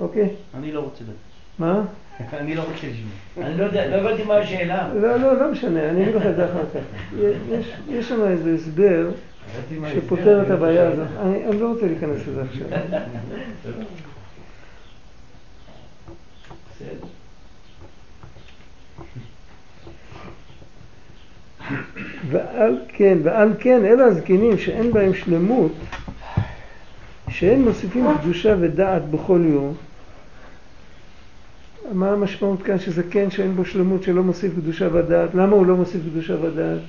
[0.00, 0.28] אוקיי?
[0.54, 1.16] אני לא רוצה לדעת.
[1.58, 1.82] מה?
[2.40, 3.46] אני לא רוצה לשמוע.
[3.46, 4.94] אני לא יודע, לא הבנתי מה השאלה.
[4.94, 6.80] לא, לא, לא משנה, אני אגיד לך את זה אחר כך.
[7.90, 9.10] יש, שם איזה הסבר
[9.94, 11.06] שפותר את הבעיה הזאת.
[11.20, 12.66] אני לא רוצה להיכנס לזה עכשיו.
[16.70, 17.19] בסדר.
[22.30, 25.72] ועל כן, ועל כן, אלה הזקנים שאין בהם שלמות,
[27.28, 29.74] שאין מוסיפים קדושה ודעת בכל יום.
[31.92, 35.34] מה המשמעות כאן שזקן שאין בו שלמות, שלא מוסיף קדושה ודעת?
[35.34, 36.80] למה הוא לא מוסיף קדושה ודעת?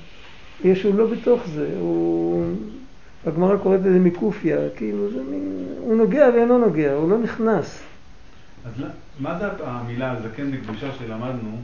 [0.64, 2.44] יש הוא לא בתוך זה, הוא...
[3.26, 5.66] הגמרא קוראת לזה מקופיה, כאילו זה מין...
[5.78, 7.82] הוא נוגע ואינו נוגע, הוא לא נכנס.
[8.64, 8.72] אז
[9.20, 11.56] מה זה המילה זקן בקדושה שלמדנו?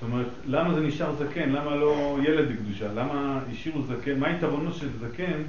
[0.00, 1.48] זאת אומרת, למה זה נשאר זקן?
[1.48, 2.86] למה לא ילד בקדושה?
[2.94, 4.18] למה השאירו זקן?
[4.18, 5.42] מה היתרונו של זקן?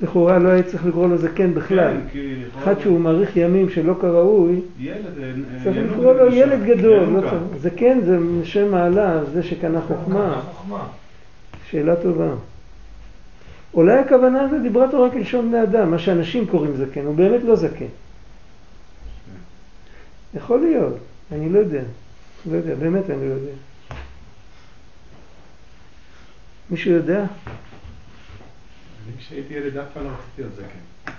[0.00, 1.96] לכאורה לא היה צריך לקרוא לו זקן בכלל.
[2.12, 2.20] כן,
[2.58, 6.34] אחד שהוא מאריך ימים שלא כראוי, ילד, אה, אה, צריך לקרוא לו.
[6.34, 7.04] ילד גדול.
[7.04, 10.40] לא זקן זה שם מעלה, זה שקנה חוכמה.
[11.70, 12.30] שאלה טובה.
[13.74, 17.56] אולי הכוונה זה דיברה תורה כלשון בני אדם, מה שאנשים קוראים זקן, הוא באמת לא
[17.56, 17.86] זקן.
[20.36, 20.94] יכול להיות,
[21.32, 21.82] אני לא יודע.
[22.50, 23.52] לא יודע, באמת אני לא יודע.
[26.70, 27.18] מישהו יודע?
[27.18, 31.12] אני כשהייתי ילד אף פעם לא רציתי להיות זקן.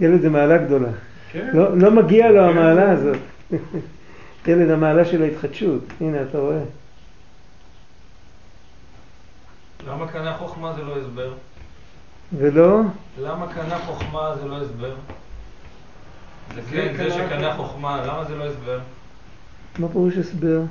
[0.00, 0.88] ילד זה מעלה גדולה.
[1.32, 1.50] כן.
[1.54, 2.48] לא, לא מגיע לו כן.
[2.48, 3.18] המעלה הזאת.
[4.46, 5.82] ילד המעלה של ההתחדשות.
[6.00, 6.62] הנה, אתה רואה.
[9.88, 11.34] למה קנה חוכמה זה לא הסבר?
[12.38, 12.80] ולא?
[13.22, 14.94] למה קנה חוכמה זה לא הסבר?
[16.54, 18.78] זקן, זה שקנה חוכמה, למה זה לא הסבר?
[19.78, 20.58] מה פירוש הסבר?
[20.58, 20.66] הוא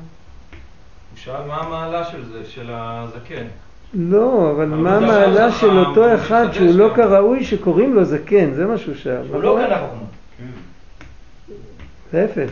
[1.16, 3.46] שאל מה המעלה של זה, של הזקן.
[3.94, 6.94] לא, אבל מה זה המעלה של אותו אחד שהוא לא.
[6.96, 9.26] כראוי שקוראים לו זקן, זה מה שהוא שאל.
[9.30, 10.08] הוא לא קנה חוכמה.
[10.38, 10.44] כן.
[12.14, 12.50] להפך.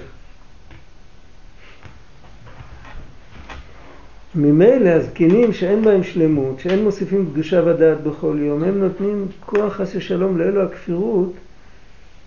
[4.36, 9.96] ממילא הזקנים שאין בהם שלמות, שאין מוסיפים קדושה ודעת בכל יום, הם נותנים כוח חס
[9.96, 11.34] ושלום לאלו הכפירות,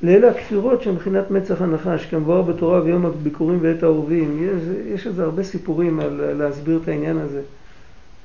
[0.02, 4.38] לאלו הכפירות שמבחינת מצח הנחש, כמבואר בתורה ויום הביקורים ועת העורבים.
[4.42, 4.62] יש,
[4.94, 7.42] יש לזה הרבה סיפורים על להסביר את העניין הזה.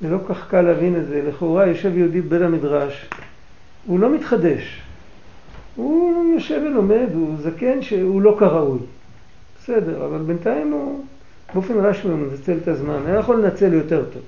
[0.00, 1.22] זה לא כל כך קל להבין את זה.
[1.28, 3.08] לכאורה יושב יהודי בבית המדרש,
[3.86, 4.82] הוא לא מתחדש.
[5.76, 8.78] הוא יושב ולומד, הוא זקן שהוא לא כראוי.
[9.58, 11.04] בסדר, אבל בינתיים הוא
[11.54, 12.98] באופן רשמי הוא מנצל את הזמן.
[13.06, 14.22] היה יכול לנצל יותר טוב.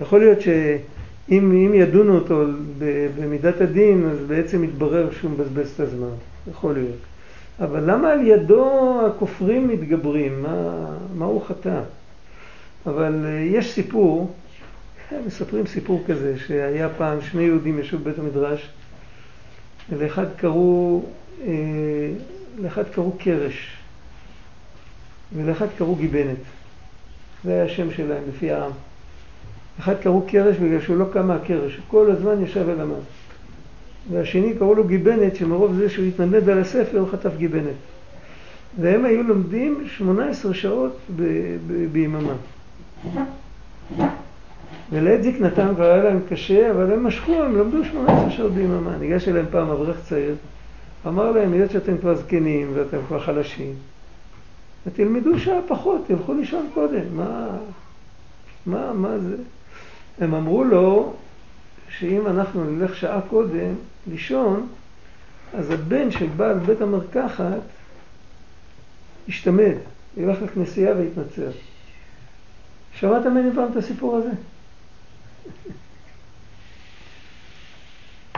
[0.00, 2.44] יכול להיות שאם אם ידונו אותו
[3.18, 6.14] במידת הדין, אז בעצם יתברר שהוא מבזבז את הזמן.
[6.50, 6.96] יכול להיות.
[7.60, 10.42] אבל למה על ידו הכופרים מתגברים?
[10.42, 11.80] מה, מה הוא חטא?
[12.86, 14.34] אבל אה, יש סיפור,
[15.26, 18.68] מספרים סיפור כזה, שהיה פעם שני יהודים ישבו בבית המדרש,
[19.90, 21.02] ולאחד קראו,
[21.46, 21.52] אה,
[22.58, 23.76] לאחד קראו קרש,
[25.36, 26.36] ולאחד קראו גיבנת.
[27.44, 28.72] זה היה השם שלהם, לפי העם.
[29.78, 33.00] אחד קראו קרש בגלל שהוא לא קם מהקרש, הוא כל הזמן ישב ולמד.
[34.10, 37.74] והשני קראו לו גיבנת, שמרוב זה שהוא התנדנד על הספר, הוא חטף גיבנת.
[38.80, 40.98] והם היו לומדים 18 שעות
[41.92, 42.32] ביממה.
[44.92, 48.96] ולעת זקנתם כבר היה להם קשה, אבל הם משכו, הם למדו 18 שעות ביממה.
[49.00, 50.34] ניגש אליהם פעם אברך צעיר,
[51.06, 53.74] אמר להם, היות שאתם כבר זקנים ואתם כבר חלשים,
[54.86, 57.48] ותלמדו שעה פחות, תלכו לישון קודם, מה,
[58.66, 59.36] מה, מה זה?
[60.20, 61.12] הם אמרו לו
[61.98, 63.74] שאם אנחנו נלך שעה קודם
[64.06, 64.68] לישון,
[65.54, 67.60] אז הבן של בעל בית המרקחת
[69.28, 69.74] ישתמד,
[70.16, 71.50] ילך לכנסייה ויתנצר.
[72.94, 74.30] שמעת ממני פעם את הסיפור הזה?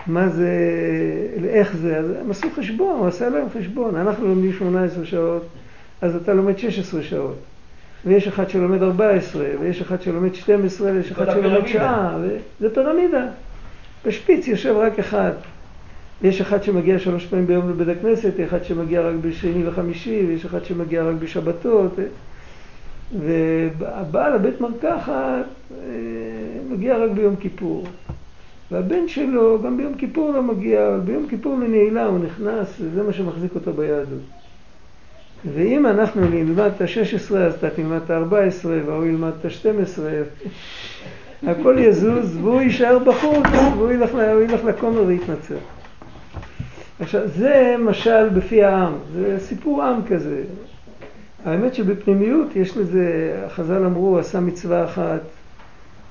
[0.07, 0.51] מה זה,
[1.45, 5.47] איך זה, אז הם עשו חשבון, הוא עשה להם חשבון, אנחנו לומדים 18 שעות,
[6.01, 7.37] אז אתה לומד 16 שעות,
[8.07, 11.67] ויש אחד שלומד 14, ויש אחד שלומד 12, ויש אחד שלומד.
[11.67, 12.19] שעה,
[12.61, 13.27] זה פירמידה.
[14.07, 15.33] בשפיץ יושב רק אחד.
[16.23, 20.65] יש אחד שמגיע שלוש פעמים ביום לבית הכנסת, אחד שמגיע רק בשני וחמישי, ויש אחד
[20.65, 21.99] שמגיע רק בשבתות.
[23.19, 25.77] והבעל הבית מרקחת אה,
[26.71, 27.87] מגיע רק ביום כיפור.
[28.71, 33.13] והבן שלו גם ביום כיפור לא מגיע, אבל ביום כיפור לנעילה הוא נכנס, וזה מה
[33.13, 34.42] שמחזיק אותו ביהדות.
[35.45, 40.01] ואם אנחנו נלמד את ה-16, אז אתה תלמד את ה-14, והוא ילמד את ה-12,
[41.47, 44.11] הכל יזוז, והוא יישאר בחוץ, והוא ילך,
[44.43, 45.57] ילך לכומר ויתנצר.
[47.01, 50.43] עכשיו, זה משל בפי העם, זה סיפור עם כזה.
[51.45, 55.21] האמת שבפנימיות יש לזה, חז"ל אמרו, עשה מצווה אחת,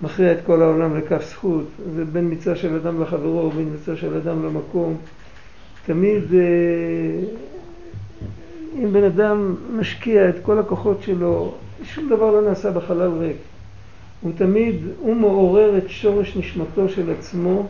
[0.02, 1.66] מכריע את כל העולם לכף זכות.
[1.96, 4.98] זה בין מצווה של אדם לחברו ובין מצווה של אדם למקום.
[5.86, 6.40] תמיד, אה,
[8.80, 11.54] אם בן אדם משקיע את כל הכוחות שלו,
[11.84, 13.36] שום דבר לא נעשה בחלל ריק.
[14.22, 17.68] הוא תמיד, הוא מעורר את שורש נשמתו של עצמו,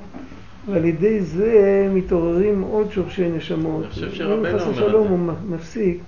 [0.72, 3.84] ועל ידי זה מתעוררים עוד שורשי נשמות.
[3.84, 5.10] אני חושב אם שרבנו חס אומר את ושלום זה.
[5.10, 6.00] הוא מ- מפסיק,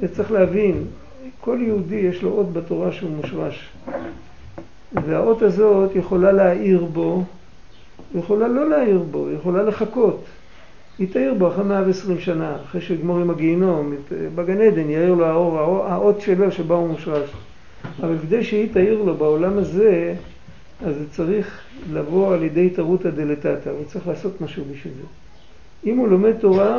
[0.00, 0.84] וצריך להבין,
[1.40, 3.68] כל יהודי יש לו אות בתורה שהוא מושרש.
[4.92, 7.22] והאות הזאת יכולה להאיר בו,
[8.14, 10.24] יכולה לא להאיר בו, יכולה לחכות.
[10.98, 15.14] היא תאיר בו אחרי 120 שנה, אחרי שהוא יגמור עם הגיהינום, את- בגן עדן יאיר
[15.14, 17.30] לו האור, האות שלו שבה הוא מושרש.
[18.02, 20.14] אבל כדי שהיא תאיר לו בעולם הזה,
[20.86, 21.60] אז זה צריך
[21.92, 25.06] לבוא על ידי תרותא דלתתא, הוא צריך לעשות משהו בשביל זה.
[25.90, 26.76] אם הוא לומד תורה,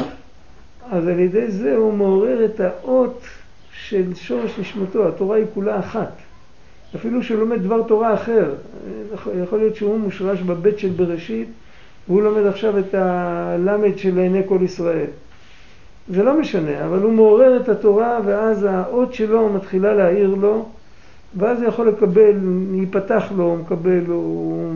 [0.92, 3.22] אז על ידי זה הוא מעורר את האות
[3.88, 6.12] של שורש נשמתו, התורה היא כולה אחת.
[6.96, 8.54] אפילו שהוא לומד דבר תורה אחר,
[9.14, 11.48] יכול- יכול להיות שהוא מושרש בבית של בראשית,
[12.08, 15.08] והוא לומד עכשיו את הלמד של עיני כל ישראל.
[16.10, 20.66] זה לא משנה, אבל הוא מעורר את התורה, ואז האות שלו מתחילה להאיר לו,
[21.38, 22.36] ואז הוא יכול לקבל,
[22.74, 24.74] ייפתח לו, הוא מקבל, הוא,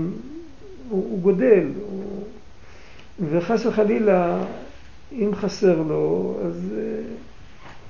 [0.90, 1.64] הוא, הוא גודל.
[1.90, 2.04] הוא,
[3.30, 4.44] וחס וחלילה,
[5.12, 7.02] אם חסר לו, אז אה,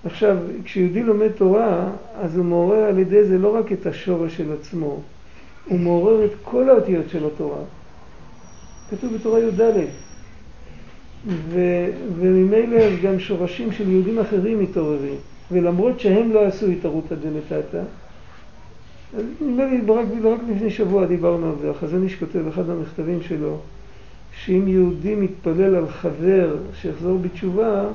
[0.05, 1.87] עכשיו, כשיהודי לומד תורה,
[2.21, 4.99] אז הוא מעורר על ידי זה לא רק את השורש של עצמו,
[5.65, 7.61] הוא מעורר את כל האותיות של התורה.
[8.91, 9.61] כתוב בתורה י"ד.
[12.19, 15.15] וממילא גם שורשים של יהודים אחרים מתעוררים.
[15.51, 17.81] ולמרות שהם לא עשו התערותא דלתתא,
[19.17, 23.21] אז נדמה לי, רק, רק לפני שבוע דיברנו על זה, החזון איש כותב באחד המכתבים
[23.21, 23.57] שלו,
[24.43, 27.85] שאם יהודי מתפלל על חבר שיחזור בתשובה,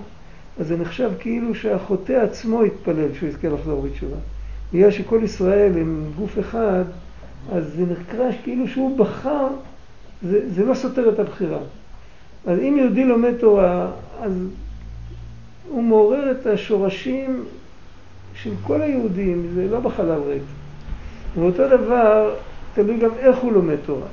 [0.60, 4.16] אז זה נחשב כאילו שהחוטא עצמו התפלל שהוא יזכה לחזור בתשובה.
[4.72, 6.84] בגלל שכל ישראל הם גוף אחד,
[7.52, 9.48] אז זה נקרא כאילו שהוא בחר,
[10.22, 11.58] זה, זה לא סותר את הבחירה.
[12.46, 14.32] אז אם יהודי לומד תורה, אז
[15.68, 17.44] הוא מעורר את השורשים
[18.34, 20.42] של כל היהודים, זה לא בחלל ריק.
[21.34, 22.34] ואותו דבר,
[22.74, 24.06] תלוי גם איך הוא לומד תורה.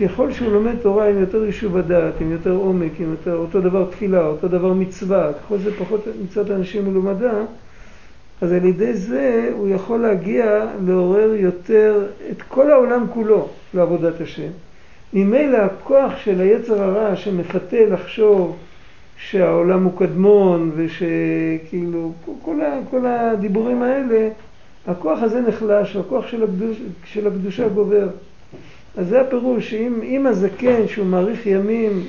[0.00, 3.90] ככל שהוא לומד תורה עם יותר יישוב הדעת, עם יותר עומק, עם יותר, אותו דבר
[3.90, 7.32] תפילה, אותו דבר מצווה, ככל זה פחות מצוות אנשים מלומדה,
[8.44, 14.50] אז על ידי זה הוא יכול להגיע לעורר יותר את כל העולם כולו לעבודת השם.
[15.12, 18.56] ממילא הכוח של היצר הרע שמפתה לחשוב
[19.16, 22.56] שהעולם הוא קדמון ושכאילו כל,
[22.90, 24.28] כל הדיבורים האלה,
[24.86, 28.08] הכוח הזה נחלש, הכוח של, הקדוש, של הקדושה גובר.
[28.96, 32.04] אז זה הפירוש שאם הזקן שהוא מאריך ימים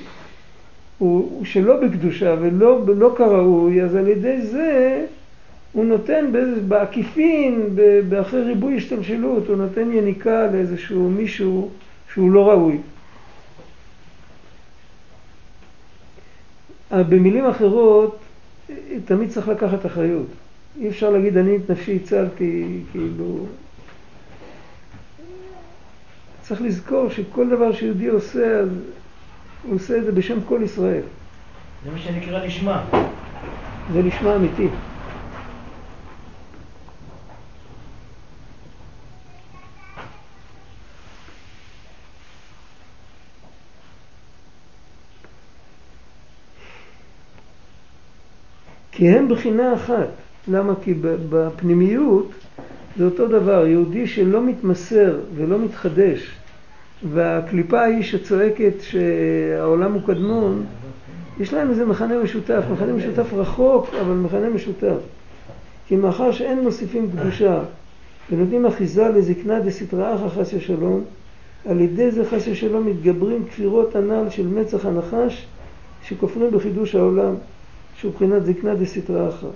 [0.98, 5.06] הוא, הוא שלא בקדושה ולא לא כראוי, אז על ידי זה
[5.76, 6.32] הוא נותן
[6.68, 7.76] בעקיפין,
[8.10, 11.70] באחרי ריבוי השתלשלות, הוא נותן יניקה לאיזשהו מישהו
[12.14, 12.78] שהוא לא ראוי.
[16.92, 18.20] במילים אחרות,
[19.06, 20.28] תמיד צריך לקחת אחריות.
[20.80, 23.46] אי אפשר להגיד אני את נפשי הצלתי, כאילו...
[26.42, 28.70] צריך לזכור שכל דבר שיהודי עושה, אז
[29.64, 31.02] הוא עושה את זה בשם כל ישראל.
[31.86, 32.86] זה מה שנקרא לשמה.
[33.94, 34.68] זה לשמה אמיתי.
[48.96, 50.08] כי הם בחינה אחת.
[50.48, 50.74] למה?
[50.84, 50.94] כי
[51.30, 52.32] בפנימיות
[52.98, 56.32] זה אותו דבר, יהודי שלא מתמסר ולא מתחדש,
[57.14, 60.66] והקליפה היא שצועקת שהעולם הוא קדמון,
[61.40, 64.98] יש להם איזה מכנה משותף, מכנה משותף רחוק, אבל מכנה משותף.
[65.88, 67.60] כי מאחר שאין מוסיפים קדושה
[68.32, 71.04] ונותנים אחיזה לזקנה דסתרא אחא חס ושלום,
[71.66, 75.46] על ידי זה חס ושלום מתגברים כפירות הנ"ל של מצח הנחש
[76.04, 77.36] שכופרים בחידוש העולם,
[78.00, 79.48] שהוא מבחינת זקנה דסתרא אחא.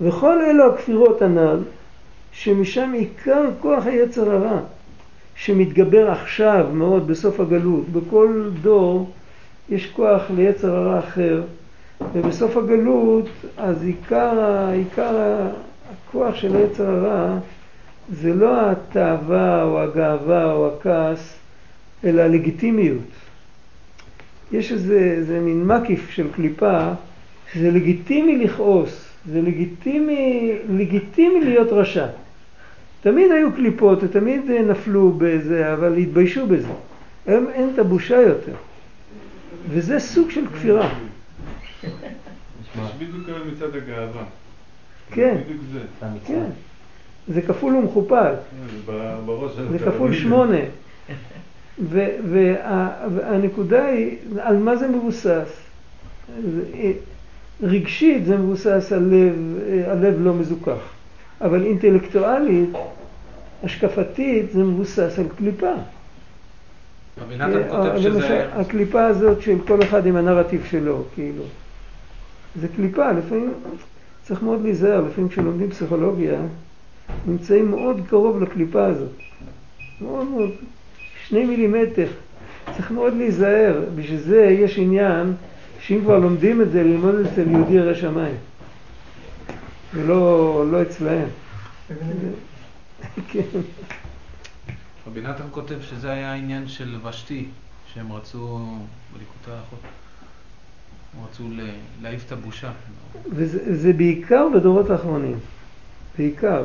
[0.00, 1.58] וכל אלו הכפירות הנ"ל,
[2.32, 4.60] שמשם עיקר כוח היצר הרע,
[5.36, 9.10] שמתגבר עכשיו מאוד בסוף הגלות, בכל דור
[9.68, 11.42] יש כוח ליצר הרע אחר,
[12.12, 15.36] ובסוף הגלות אז עיקר, עיקר
[15.90, 17.38] הכוח של היצר הרע
[18.12, 21.38] זה לא התאווה או הגאווה או הכעס,
[22.04, 23.27] אלא הלגיטימיות.
[24.52, 26.88] יש איזה, איזה מין מקיף של קליפה
[27.52, 32.06] שזה לגיטימי לכעוס, זה לגיטימי, לגיטימי להיות רשע.
[33.00, 36.68] תמיד היו קליפות ותמיד נפלו בזה, אבל התביישו בזה.
[37.26, 38.54] היום אין את הבושה יותר.
[39.68, 40.90] וזה סוג של כפירה.
[41.82, 41.90] יש
[42.98, 44.24] בדיוק מצד הגאווה.
[45.10, 45.80] כן, בדיוק זה.
[46.26, 46.44] כן.
[47.28, 48.34] זה כפול ומכופל.
[49.70, 50.58] זה כפול שמונה.
[53.10, 55.48] והנקודה היא, על מה זה מבוסס?
[57.62, 60.92] רגשית זה מבוסס על לב, הלב לא מזוכח,
[61.40, 62.70] אבל אינטלקטואלית,
[63.64, 65.72] השקפתית, זה מבוסס על קליפה.
[67.70, 68.48] כותב למשל, שזה...
[68.54, 71.42] הקליפה הזאת של כל אחד עם הנרטיב שלו, כאילו.
[72.60, 73.52] זה קליפה, לפעמים
[74.22, 76.40] צריך מאוד להיזהר, לפעמים כשלומדים פסיכולוגיה,
[77.26, 79.08] נמצאים מאוד קרוב לקליפה הזאת.
[80.00, 80.50] מאוד מאוד,
[81.28, 82.06] שני מילימטר.
[82.76, 85.34] צריך מאוד להיזהר, בשביל זה יש עניין
[85.80, 88.36] שאם כבר לומדים את זה, ללמוד אצל יהודי ירא שמיים.
[89.94, 91.28] ולא לא אצלהם.
[93.28, 93.40] כן.
[95.06, 97.46] רבי נתן כותב שזה היה העניין של ושתי,
[97.94, 98.60] שהם רצו,
[99.12, 99.80] בליקוטי האחות,
[101.14, 101.44] הם רצו
[102.02, 102.70] להעיף את הבושה.
[103.32, 105.38] וזה זה בעיקר בדורות האחרונים.
[106.18, 106.64] בעיקר.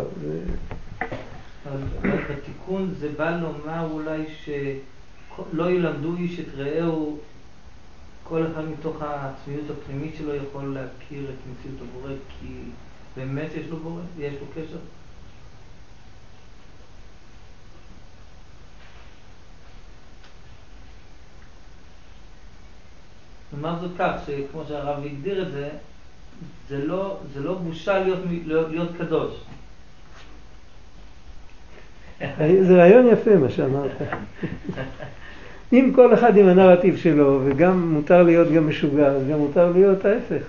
[1.65, 7.17] אז בתיקון זה בא לומר אולי שלא ילמדו איש את רעהו,
[8.23, 12.53] כל אחד מתוך העצמיות הפנימית שלו יכול להכיר את מציאות הבורא, כי
[13.15, 14.77] באמת יש לו בורא, יש לו קשר.
[23.53, 25.69] נאמר זאת כך, שכמו שהרב הגדיר את זה,
[26.67, 29.33] זה לא, זה לא בושה להיות, להיות קדוש.
[32.61, 33.91] זה רעיון יפה מה שאמרת.
[35.73, 40.05] אם כל אחד עם הנרטיב שלו, וגם מותר להיות גם משוגע, אז גם מותר להיות
[40.05, 40.43] ההפך.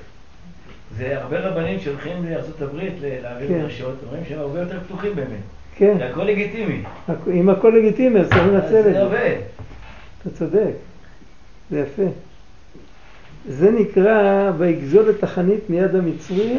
[0.98, 2.76] זה הרבה רבנים שהולכים לארה"ב
[3.22, 3.62] להעביר כן.
[3.62, 5.28] דרשות, אומרים שהם הרבה יותר פתוחים באמת.
[5.76, 6.82] כן, זה הכל לגיטימי.
[7.32, 9.02] אם הכל לגיטימי, אז צריך לנצל את זה זה.
[9.02, 9.36] עובד.
[10.22, 10.72] אתה צודק,
[11.70, 12.02] זה יפה.
[13.48, 16.56] זה נקרא ויגזול את החנית מיד המצרי.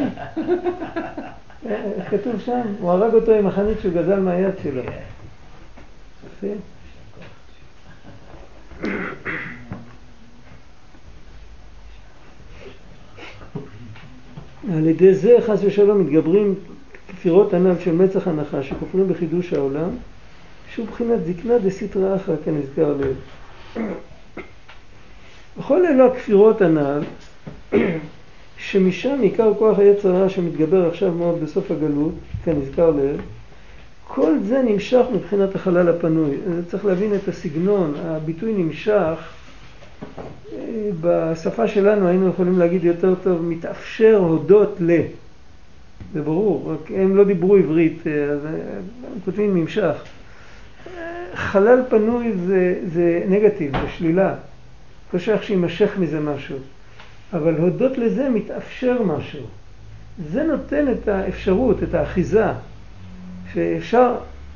[1.70, 2.60] איך כתוב שם?
[2.80, 4.82] הוא הרג אותו עם החנית שהוא גזל מהיד שלו.
[6.26, 6.46] יפה.
[14.74, 16.54] על ידי זה חס ושלום מתגברים
[17.08, 19.88] כפירות ענב של מצח הנחה שכופרים בחידוש העולם
[20.74, 23.16] שהוא בחינת זקנה דסיטרא אחרא כנזכר לב.
[25.58, 27.02] וכל אלו הכפירות הנ"ל
[28.58, 33.20] שמשם עיקר כוח היצר הרע שמתגבר עכשיו מאוד בסוף הגלות, כנזכר לב,
[34.08, 36.36] כל זה נמשך מבחינת החלל הפנוי.
[36.70, 39.18] צריך להבין את הסגנון, הביטוי נמשך,
[40.52, 45.00] אה, בשפה שלנו היינו יכולים להגיד יותר טוב, מתאפשר הודות ל.
[46.12, 49.94] זה ברור, רק הם לא דיברו עברית, אה, אז אה, הם כותבים נמשך.
[51.34, 54.34] חלל פנוי זה, זה נגטיב, זה שלילה.
[55.14, 56.56] לא שייך שיימשך מזה משהו.
[57.32, 59.46] אבל הודות לזה מתאפשר משהו.
[60.30, 62.46] זה נותן את האפשרות, את האחיזה,
[63.52, 64.14] שאפשר,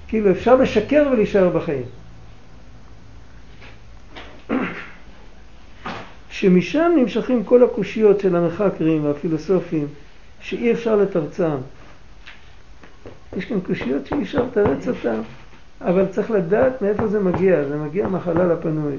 [0.08, 1.84] כאילו אפשר לשקר ולהישאר בחיים.
[6.30, 9.86] שמשם נמשכים כל הקושיות של המחקרים והפילוסופים,
[10.40, 11.56] שאי אפשר לתרצם.
[13.36, 15.20] יש כאן קושיות שאי אפשר לתרץ אותן,
[15.80, 18.96] אבל צריך לדעת מאיפה זה מגיע, זה מגיע מהחלל הפנוי.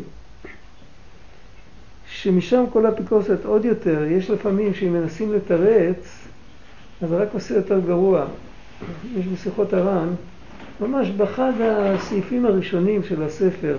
[2.24, 6.28] שמשם כל האפיקורסיות עוד יותר, יש לפעמים שאם מנסים לתרץ,
[7.02, 8.26] אז זה רק עושה יותר גרוע.
[9.18, 10.08] יש בשיחות הר"ן,
[10.82, 13.78] ממש באחד הסעיפים הראשונים של הספר,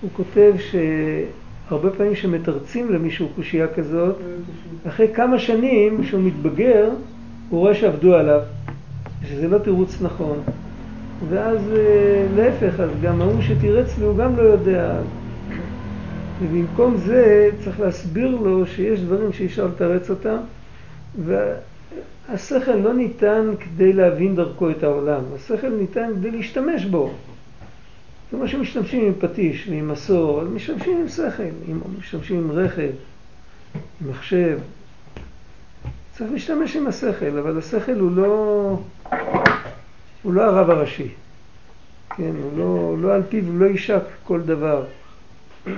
[0.00, 4.16] הוא כותב שהרבה פעמים שמתרצים למישהו קושייה כזאת,
[4.88, 6.90] אחרי כמה שנים שהוא מתבגר,
[7.48, 8.40] הוא רואה שעבדו עליו,
[9.28, 10.42] שזה לא תירוץ נכון.
[11.28, 14.96] ואז אה, להפך, אז גם ההוא שתירץ לי הוא גם לא יודע.
[16.42, 20.36] ובמקום זה צריך להסביר לו שיש דברים שאי אפשר לתרץ אותם,
[21.24, 27.12] והשכל לא ניתן כדי להבין דרכו את העולם, השכל ניתן כדי להשתמש בו.
[28.30, 31.42] כמו שמשתמשים עם פטיש ועם מסור, משתמשים עם שכל,
[31.98, 32.90] משתמשים עם רכב,
[34.00, 34.58] עם מחשב.
[36.12, 38.78] צריך להשתמש עם השכל, אבל השכל הוא לא...
[40.24, 41.08] הוא לא הרב הראשי.
[42.16, 44.84] כן, הוא לא, לא על פיו לא יישק כל דבר.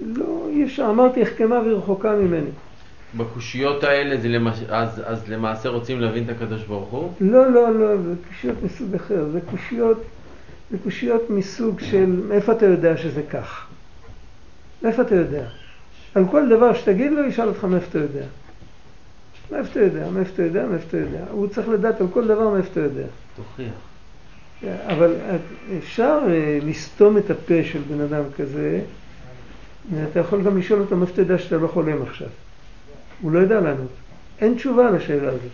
[0.00, 2.50] לא, אפשר, אמרתי החכמה ורחוקה ממני.
[3.16, 4.62] בקושיות האלה זה למש...
[4.68, 7.12] אז, אז למעשה רוצים להבין את הקדוש ברוך הוא?
[7.20, 9.24] לא, לא, לא, זה קושיות מסוג אחר.
[9.32, 10.02] זה קושיות,
[10.70, 13.66] זה קושיות מסוג של מאיפה אתה יודע שזה כך?
[14.82, 15.44] מאיפה אתה יודע?
[16.14, 18.24] על כל דבר שתגיד לו, ישאל אותך מאיפה אתה יודע.
[19.50, 20.10] מאיפה אתה יודע?
[20.10, 20.66] מאיפה אתה יודע?
[20.66, 21.24] מאיפה אתה יודע?
[21.30, 23.06] הוא צריך לדעת על כל דבר מאיפה אתה יודע.
[23.36, 23.74] תוכיח.
[24.86, 25.14] אבל
[25.78, 28.80] אפשר אה, לסתום את הפה של בן אדם כזה,
[30.10, 32.28] אתה יכול גם לשאול אותו מאיפה אתה יודע שאתה לא חולם עכשיו.
[33.20, 33.90] הוא לא יודע לענות.
[34.40, 35.50] אין תשובה לשאלה הזאת.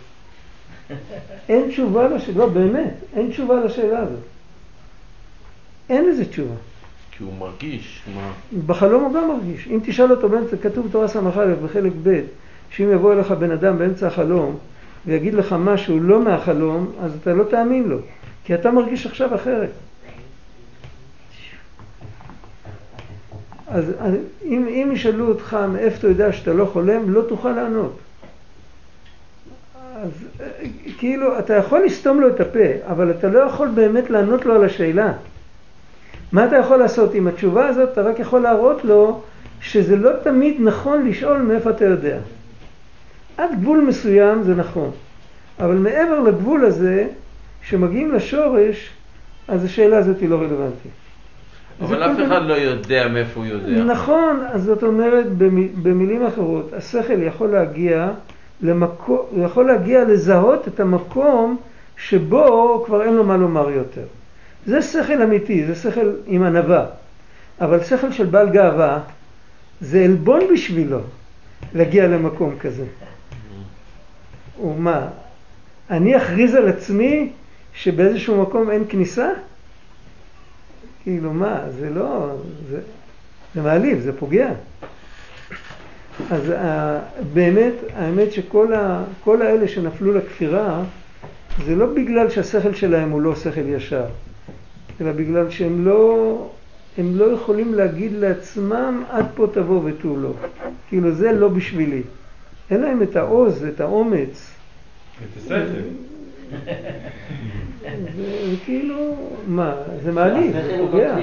[1.49, 4.19] אין תשובה לשאלה, לא באמת, אין תשובה לשאלה הזאת.
[5.89, 6.55] אין לזה תשובה.
[7.11, 8.31] כי הוא מרגיש, מה?
[8.65, 9.67] בחלום הוא גם מרגיש.
[9.67, 12.21] אם תשאל אותו באמצע, כתוב בתורה ס"א בחלק ב',
[12.71, 14.57] שאם יבוא אליך בן אדם באמצע החלום
[15.05, 17.97] ויגיד לך משהו לא מהחלום, אז אתה לא תאמין לו,
[18.43, 19.69] כי אתה מרגיש עכשיו אחרת.
[23.67, 23.91] אז
[24.45, 27.99] אם, אם ישאלו אותך מאיפה אתה יודע שאתה לא חולם, לא תוכל לענות.
[29.95, 30.09] אז
[30.97, 34.65] כאילו, אתה יכול לסתום לו את הפה, אבל אתה לא יכול באמת לענות לו על
[34.65, 35.13] השאלה.
[36.31, 37.89] מה אתה יכול לעשות עם התשובה הזאת?
[37.91, 39.21] אתה רק יכול להראות לו
[39.61, 42.17] שזה לא תמיד נכון לשאול מאיפה אתה יודע.
[43.41, 44.91] עד גבול מסוים זה נכון,
[45.59, 47.07] אבל מעבר לגבול הזה,
[47.61, 48.89] כשמגיעים לשורש,
[49.47, 50.91] אז השאלה הזאת היא לא רלוונטית.
[51.81, 53.83] אבל אף אחד לא יודע מאיפה הוא יודע.
[53.83, 55.25] נכון, אז זאת אומרת,
[55.83, 58.11] במילים אחרות, השכל יכול להגיע
[58.61, 61.57] למקום, הוא יכול להגיע לזהות את המקום
[61.97, 64.05] שבו כבר אין לו מה לומר יותר.
[64.65, 66.85] זה שכל אמיתי, זה שכל עם ענווה.
[67.61, 68.99] אבל שכל של בעל גאווה,
[69.81, 70.99] זה עלבון בשבילו
[71.73, 72.83] להגיע למקום כזה.
[74.61, 75.07] ומה,
[75.89, 77.29] אני אכריז על עצמי
[77.73, 79.29] שבאיזשהו מקום אין כניסה?
[81.03, 82.35] כאילו מה, זה לא,
[82.69, 82.79] זה,
[83.55, 84.49] זה מעליב, זה פוגע.
[86.31, 86.53] אז uh,
[87.33, 89.03] באמת, האמת שכל ה,
[89.41, 90.83] האלה שנפלו לכפירה,
[91.65, 94.05] זה לא בגלל שהשכל שלהם הוא לא שכל ישר,
[95.01, 96.49] אלא בגלל שהם לא,
[96.97, 100.33] הם לא יכולים להגיד לעצמם עד פה תבוא ותו לא.
[100.89, 102.01] כאילו זה לא בשבילי.
[102.71, 104.50] אין להם את העוז, את האומץ.
[105.37, 105.55] השכל.
[108.15, 108.95] זה כאילו,
[109.47, 111.15] מה, זה מעליב, זה פוגע.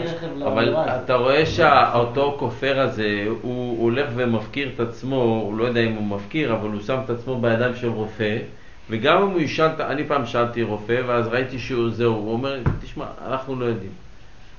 [0.47, 0.75] אבל
[1.05, 3.09] אתה רואה שאותו כופר הזה,
[3.43, 7.11] הוא הולך ומפקיר את עצמו, הוא לא יודע אם הוא מפקיר, אבל הוא שם את
[7.11, 8.37] עצמו בידיים של רופא,
[8.91, 13.05] וגם אם הוא ישאל, אני פעם שאלתי רופא, ואז ראיתי שהוא זהו, הוא אומר, תשמע,
[13.29, 13.93] אנחנו לא יודעים.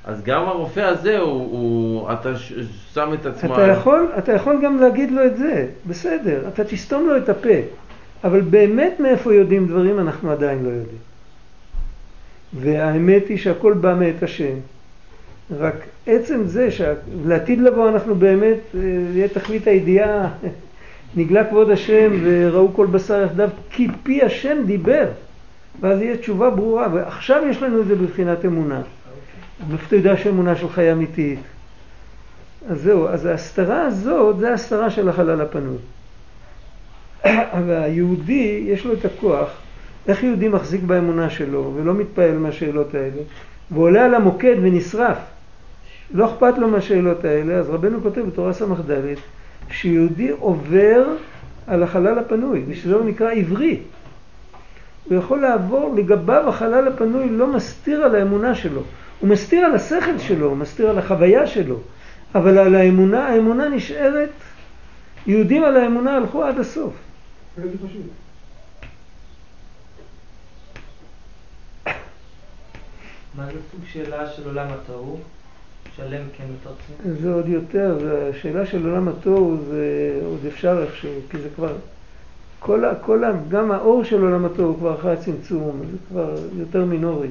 [0.05, 2.53] אז גם הרופא הזה, הוא, הוא אתה ש-
[2.93, 3.53] שם את עצמו...
[3.53, 7.49] אתה יכול, אתה יכול גם להגיד לו את זה, בסדר, אתה תסתום לו את הפה,
[8.23, 11.01] אבל באמת מאיפה יודעים דברים אנחנו עדיין לא יודעים.
[12.53, 14.55] והאמת היא שהכל בא מאת השם.
[15.59, 15.75] רק
[16.07, 18.79] עצם זה שלעתיד לבוא אנחנו באמת, אה,
[19.13, 20.29] יהיה תכלית הידיעה,
[21.17, 25.05] נגלה כבוד השם וראו כל בשר יחדיו, כי פי השם דיבר.
[25.81, 28.81] ואז יהיה תשובה ברורה, ועכשיו יש לנו את זה בבחינת אמונה.
[29.69, 31.39] מאיפה אתה יודע שאמונה שלך היא אמיתית?
[32.69, 35.77] אז זהו, אז ההסתרה הזאת, זה ההסתרה של החלל הפנוי.
[37.67, 39.49] והיהודי, יש לו את הכוח,
[40.07, 43.21] איך יהודי מחזיק באמונה שלו ולא מתפעל מהשאלות האלה,
[43.71, 45.17] ועולה על המוקד ונשרף.
[46.13, 48.91] לא אכפת לו מהשאלות האלה, אז רבנו כותב בתורה ס"ד,
[49.71, 51.05] שיהודי עובר
[51.67, 53.79] על החלל הפנוי, ושזה הוא נקרא עברי.
[55.05, 58.81] הוא יכול לעבור לגביו החלל הפנוי, לא מסתיר על האמונה שלו.
[59.19, 61.79] הוא מסתיר על השכל שלו, הוא מסתיר על החוויה שלו,
[62.35, 64.29] אבל על האמונה, האמונה נשארת,
[65.27, 66.93] יהודים על האמונה הלכו עד הסוף.
[73.37, 75.17] מה זה סוג שאלה של עולם התוהו?
[75.95, 77.21] שלם כן מתרצים?
[77.21, 77.97] זה עוד יותר,
[78.29, 79.85] השאלה של עולם התוהו זה
[80.25, 81.75] עוד אפשר איכשהו, כי זה כבר,
[82.59, 86.35] כל, ה- כל, ה- גם האור של עולם התוהו הוא כבר אחרי הצמצום, זה כבר
[86.57, 87.29] יותר מינורי.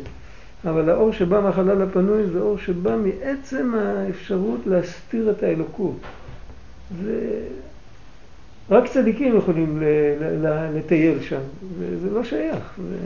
[0.64, 5.96] אבל האור שבא מהחלל הפנוי זה אור שבא מעצם האפשרות להסתיר את האלוקות.
[7.02, 7.40] זה...
[8.70, 9.82] רק צדיקים יכולים
[10.74, 11.40] לטייל שם,
[12.02, 12.78] זה, לא שייך.
[12.88, 12.96] זה...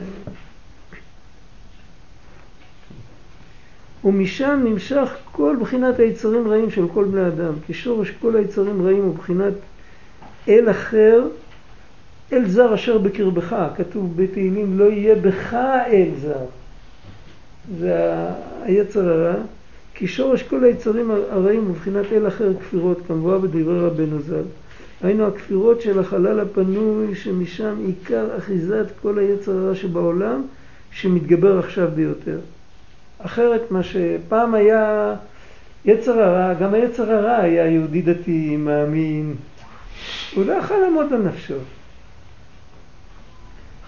[4.05, 9.03] ומשם נמשך כל בחינת היצרים רעים של כל בני אדם, כי שורש כל היצרים רעים
[9.03, 9.53] הוא בחינת
[10.47, 11.27] אל אחר,
[12.33, 15.53] אל זר אשר בקרבך, כתוב בתהילים לא יהיה בך
[15.87, 16.45] אל זר.
[17.79, 17.95] זה
[18.63, 19.35] היצר הרע,
[19.93, 24.43] כי שורש כל היצרים הרעים הוא בחינת אל אחר כפירות, כמבואה בדברי רבנו ז"ל.
[25.03, 30.41] היינו הכפירות של החלל הפנוי, שמשם עיקר אחיזת כל היצר הרע שבעולם,
[30.91, 32.39] שמתגבר עכשיו ביותר.
[33.17, 35.15] אחרת מה שפעם היה
[35.85, 39.35] יצר הרע, גם היצר הרע היה יהודי דתי, מאמין.
[40.35, 41.57] הוא לא יכול לעמוד על נפשו.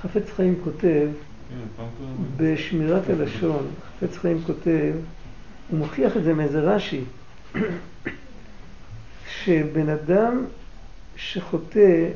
[0.01, 1.07] חפץ חיים כותב.
[2.37, 3.67] בשמירת הלשון,
[3.99, 4.93] חפץ חיים כותב,
[5.69, 7.01] הוא מוכיח את זה מאיזה רש"י,
[9.43, 10.45] שבן אדם
[11.15, 12.07] שחוטא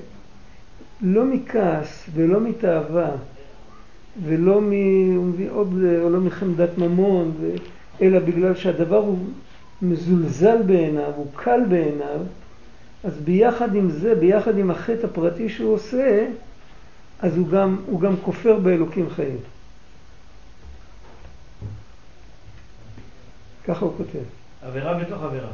[1.01, 3.11] לא מכעס ולא מתאווה
[4.23, 4.71] ולא מ...
[5.15, 7.49] הוא מביא עוד, או לא מחמדת ממון, ו...
[8.01, 9.17] אלא בגלל שהדבר הוא
[9.81, 12.19] מזולזל בעיניו, הוא קל בעיניו,
[13.03, 16.27] אז ביחד עם זה, ביחד עם החטא הפרטי שהוא עושה,
[17.19, 19.37] אז הוא גם, הוא גם כופר באלוקים חיים.
[23.67, 24.23] ככה הוא כותב.
[24.61, 25.49] עבירה בתוך עבירה.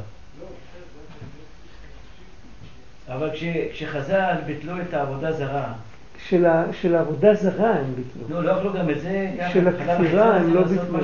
[3.08, 5.72] אבל כש, כשחז"ל ביטלו את העבודה זרה,
[6.28, 8.40] של, ה, של העבודה זרה הם ביטלו.
[8.40, 10.98] לא, לא יכלו גם את זה, של חז"ל הכפירה הם לא ביטלו.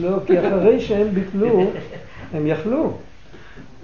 [0.00, 1.70] לא, כי אחרי שהם ביטלו,
[2.34, 2.92] הם יכלו.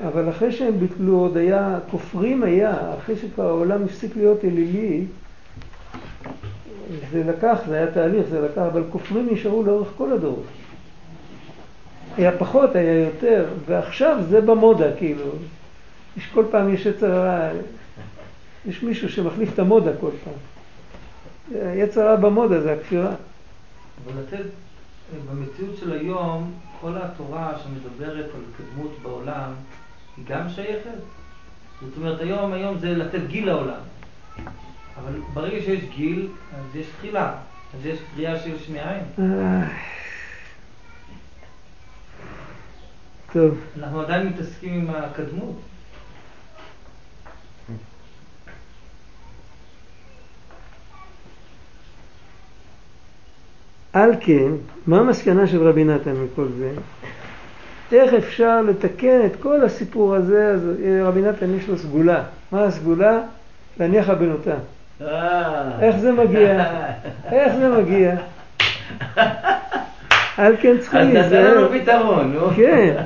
[0.06, 5.04] אבל אחרי שהם ביטלו עוד היה, כופרים היה, אחרי שכבר העולם הפסיק להיות אלילי,
[7.10, 10.44] זה לקח, זה היה תהליך, זה לקח, אבל כופרים נשארו לאורך כל הדורות.
[12.16, 15.24] היה פחות, היה יותר, ועכשיו זה במודה, כאילו.
[16.18, 17.50] יש כל פעם יש יצר הרע,
[18.66, 20.34] יש מישהו שמחליף את המודה כל פעם.
[21.76, 23.10] יצר הרע במודה זה הכפירה.
[24.04, 24.44] אבל לתת,
[25.30, 29.52] במציאות של היום, כל התורה שמדברת על התקדמות בעולם,
[30.16, 30.90] היא גם שייכת?
[31.82, 33.80] זאת אומרת, היום, היום זה לתת גיל לעולם.
[34.96, 37.34] אבל ברגע שיש גיל, אז יש תחילה.
[37.74, 38.54] אז יש קריאה של.
[39.18, 39.68] אה,
[43.32, 45.56] טוב, אנחנו עדיין מתעסקים עם הקדמות.
[53.92, 54.48] על כן,
[54.86, 56.70] מה המסקנה של רבי נתן מכל זה?
[57.92, 60.48] איך אפשר לתקן את כל הסיפור הזה?
[60.48, 62.22] אז אה, רבי נתן יש לו סגולה.
[62.52, 63.20] מה הסגולה?
[63.80, 64.54] להניח הבנותה.
[65.00, 65.80] אה.
[65.80, 66.64] איך זה מגיע?
[67.32, 68.14] איך זה מגיע?
[70.36, 71.58] על כן צריכים אז נתן להיזהר.
[71.58, 72.50] לנו פתרון, נו.
[72.56, 73.02] כן.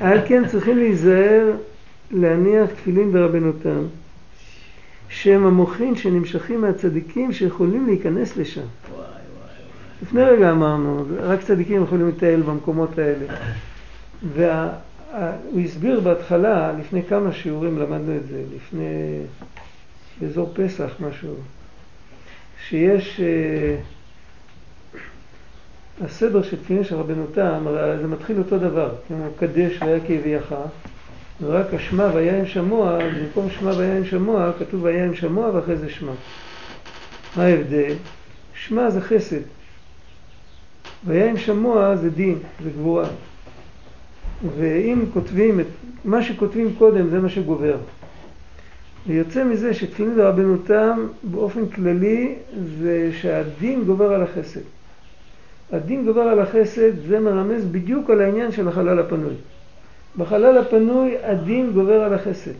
[0.00, 1.50] על כן צריכים להיזהר
[2.10, 3.82] להניח תפילין ברבנותם,
[5.08, 8.60] שהם המוחין שנמשכים מהצדיקים שיכולים להיכנס לשם.
[8.60, 9.06] וואי,
[10.04, 13.26] לפני רגע אמרנו, רק צדיקים יכולים לטייל במקומות האלה.
[14.34, 19.20] והוא הסביר בהתחלה, לפני כמה שיעורים למדנו את זה, לפני
[20.20, 21.34] באזור פסח משהו,
[22.68, 23.76] שיש אה,
[26.04, 27.66] הסדר של תפילין של רבנו תם,
[28.00, 30.54] זה מתחיל אותו דבר, כמו קדש והיה כהביאך,
[31.42, 35.76] ורק השמע והיה עם שמוע, במקום שמע והיה עם שמוע, כתוב והיה עם שמוע ואחרי
[35.76, 36.12] זה שמע.
[37.36, 37.94] מה ההבדל?
[38.54, 39.40] שמע זה חסד,
[41.06, 43.08] והיה עם שמוע זה דין, זה גבורה.
[44.58, 45.66] ואם כותבים את
[46.04, 47.76] מה שכותבים קודם זה מה שגובר.
[49.06, 52.34] ויוצא מזה שתפילין דרבנו תם באופן כללי
[52.78, 54.60] זה שהדין גובר על החסד.
[55.72, 59.34] הדין גובר על החסד זה מרמז בדיוק על העניין של החלל הפנוי.
[60.18, 62.54] בחלל הפנוי הדין גובר על החסד.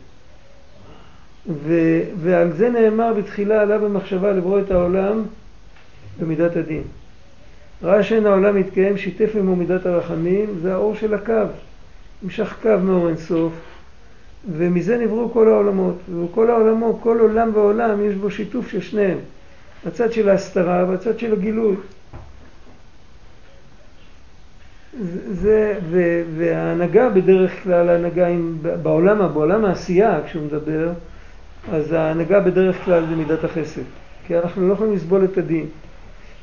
[1.48, 5.22] ו, ועל זה נאמר בתחילה עלה במחשבה לברוא את העולם
[6.20, 6.82] במידת הדין.
[7.82, 11.32] ראה שאין העולם מתקיים, שיתף עמו מידת הרחמים, זה האור של הקו.
[12.22, 13.52] נמשך קו מאור אינסוף,
[14.56, 15.96] ומזה נבראו כל העולמות.
[16.24, 19.18] וכל העולמות, כל עולם ועולם, יש בו שיתוף של שניהם.
[19.86, 21.76] הצד של ההסתרה והצד של הגילוי.
[25.30, 30.92] זה, ו, וההנהגה בדרך כלל, ההנהגה עם, בעולם, בעולם העשייה, כשהוא מדבר,
[31.72, 33.82] אז ההנהגה בדרך כלל זה מידת החסד.
[34.26, 35.66] כי אנחנו לא יכולים לסבול את הדין.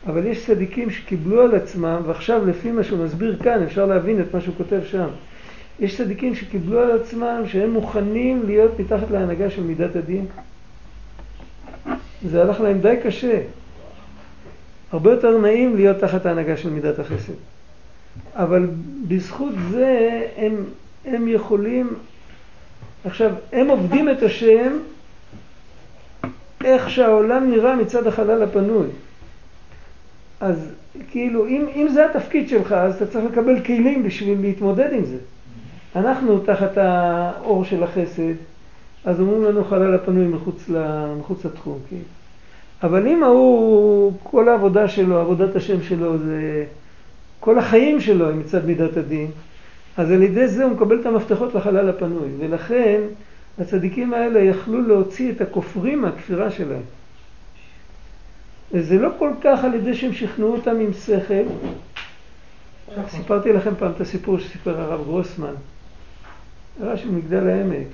[0.08, 4.34] אבל יש צדיקים שקיבלו על עצמם, ועכשיו לפי מה שהוא מסביר כאן, אפשר להבין את
[4.34, 5.08] מה שהוא כותב שם.
[5.80, 10.26] יש צדיקים שקיבלו על עצמם שהם מוכנים להיות מתחת להנהגה של מידת הדין.
[12.30, 13.42] זה הלך להם די קשה.
[14.92, 17.34] הרבה יותר נעים להיות תחת ההנהגה של מידת החסד.
[18.36, 18.68] אבל
[19.08, 20.64] בזכות זה הם,
[21.06, 21.94] הם יכולים,
[23.06, 24.78] עכשיו, הם עובדים את השם
[26.64, 28.88] איך שהעולם נראה מצד החלל הפנוי.
[30.42, 30.72] אז
[31.12, 35.18] כאילו, אם, אם זה התפקיד שלך, אז אתה צריך לקבל כלים בשביל להתמודד עם זה.
[35.96, 38.34] אנחנו תחת האור של החסד,
[39.06, 40.70] אז אומרים לנו חלל הפנוי מחוץ,
[41.20, 42.04] מחוץ לתחום, כאילו.
[42.84, 46.66] אבל אם ההוא, כל העבודה שלו, עבודת השם שלו, זה
[47.40, 49.32] כל החיים שלו הם מצד מידת הדין,
[49.98, 52.30] אז על ידי זה הוא מקבל את המפתחות לחלל הפנוי.
[52.40, 53.02] ולכן
[53.60, 56.82] הצדיקים האלה יכלו להוציא את הכופרים מהכפירה שלהם.
[58.74, 61.44] וזה לא כל כך על ידי שהם שכנעו אותם עם שכל.
[63.10, 65.54] סיפרתי לכם פעם את הסיפור שסיפר הרב גרוסמן,
[66.82, 67.88] הרב של מגדל העמק.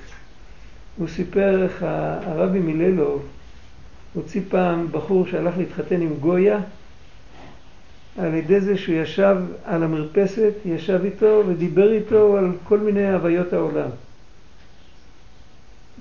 [0.98, 1.86] הוא סיפר איך
[2.26, 3.26] הרבי מיללוב
[4.14, 6.60] הוציא פעם בחור שהלך להתחתן עם גויה
[8.18, 13.54] על ידי זה שהוא ישב על המרפסת, ישב איתו ודיבר איתו על כל מיני הוויות
[13.54, 13.90] העולם.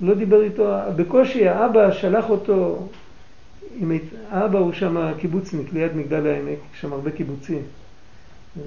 [0.01, 2.87] לא דיבר איתו, בקושי האבא שלח אותו,
[3.79, 3.91] עם,
[4.29, 7.61] האבא הוא שם קיבוצניק ליד מגדל העמק, יש שם הרבה קיבוצים.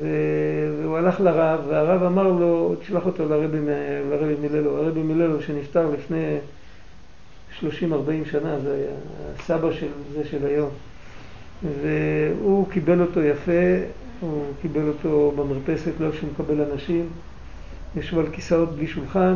[0.00, 3.58] והוא הלך לרב, והרב אמר לו, תשלח אותו לרבי,
[4.10, 6.36] לרבי מיללו, הרבי מיללו שנפטר לפני
[7.60, 7.64] 30-40
[8.30, 8.90] שנה, זה היה
[9.38, 10.70] הסבא של זה של היום.
[11.82, 13.76] והוא קיבל אותו יפה,
[14.20, 17.06] הוא קיבל אותו במרפסת, לא שהוא מקבל אנשים,
[17.96, 19.34] ישבו על כיסאות בלי שולחן,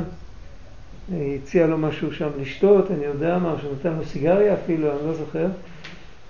[1.13, 5.47] הציע לו משהו שם לשתות, אני יודע מה, שנתן לו סיגריה אפילו, אני לא זוכר,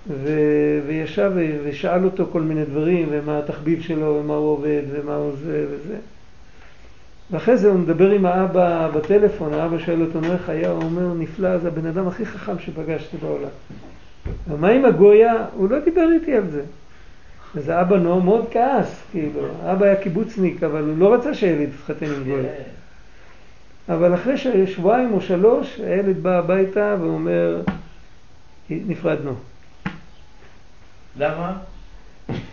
[0.07, 0.39] ו...
[0.87, 1.31] וישב
[1.63, 5.95] ושאל אותו כל מיני דברים, ומה התחביב שלו, ומה הוא עובד, ומה הוא זה וזה.
[7.31, 10.69] ואחרי זה הוא מדבר עם האבא בטלפון, האבא שואל אותו, נו איך היה?
[10.69, 13.49] הוא אומר, נפלא, זה הבן אדם הכי חכם שפגשתי בעולם.
[14.49, 15.45] ומה עם הגויה?
[15.55, 16.61] הוא לא דיבר איתי על זה.
[17.55, 22.05] אז האבא נו מאוד כעס, כאילו, האבא היה קיבוצניק, אבל הוא לא רצה שהילד יתחתן
[22.05, 22.49] עם גויה.
[23.89, 27.61] אבל אחרי שבועיים או שלוש, הילד בא הביתה ואומר,
[28.69, 29.33] נפרדנו.
[31.19, 31.53] למה?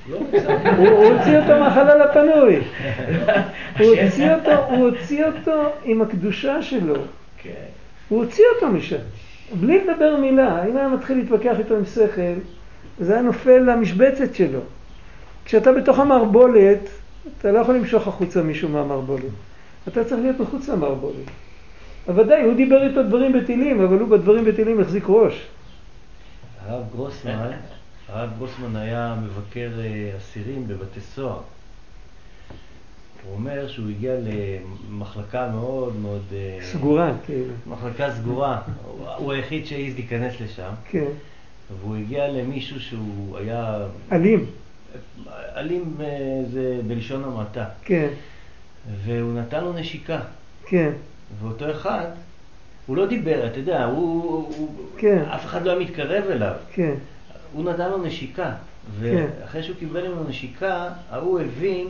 [0.07, 2.61] הוא הוציא אותו מהחלל הפנוי.
[3.78, 6.95] הוא הוציא אותו עם הקדושה שלו.
[7.39, 7.51] כן.
[8.09, 8.97] הוא הוציא אותו משם.
[9.61, 12.41] בלי לדבר מילה, אם היה מתחיל להתווכח איתו עם שכל,
[13.01, 14.61] זה היה נופל למשבצת שלו.
[15.45, 16.89] כשאתה בתוך המערבולת,
[17.39, 19.22] אתה לא יכול למשוך החוצה מישהו מהמערבולת.
[19.89, 21.26] אתה צריך להיות מחוץ למערבולת.
[22.09, 25.47] אבל ודאי, הוא דיבר איתו דברים בטילים, אבל הוא בדברים בטילים החזיק ראש.
[26.66, 27.51] הרב גרוסמן,
[28.09, 31.41] הרב גרוסמן היה מבקר אה, אסירים בבתי סוהר.
[33.24, 36.22] הוא אומר שהוא הגיע למחלקה מאוד מאוד...
[36.33, 37.55] אה, סגורה, כאילו.
[37.66, 38.61] מחלקה סגורה.
[39.16, 40.70] הוא היחיד שהעז להיכנס לשם.
[40.91, 41.11] כן.
[41.80, 43.87] והוא הגיע למישהו שהוא היה...
[44.12, 44.47] אלים.
[45.57, 46.07] אלים אה,
[46.53, 47.64] זה בלשון המעטה.
[47.85, 48.09] כן.
[49.05, 50.20] והוא נתן לו נשיקה.
[50.66, 50.93] כן.
[51.41, 52.07] ואותו אחד,
[52.87, 54.53] הוא לא דיבר, אתה יודע, הוא...
[54.57, 55.22] הוא כן.
[55.35, 56.55] אף אחד לא היה מתקרב אליו.
[56.72, 56.95] כן.
[57.53, 58.53] הוא נתן לו נשיקה,
[59.01, 59.26] כן.
[59.41, 61.87] ואחרי שהוא קיבל ממנו נשיקה, ההוא הבין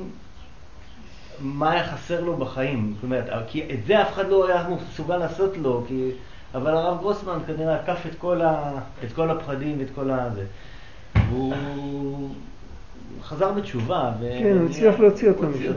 [1.41, 2.93] מה היה חסר לו בחיים.
[2.95, 6.11] זאת אומרת, כי את זה אף אחד לא היה מסוגל לעשות לו, כי...
[6.55, 8.73] אבל הרב גרוסמן כנראה עקף את כל, ה...
[9.05, 10.45] את כל הפחדים ואת כל הזה.
[11.15, 12.29] והוא
[13.23, 14.13] חזר בתשובה.
[14.21, 15.73] כן, הוא הצליח להוציא אותו משם.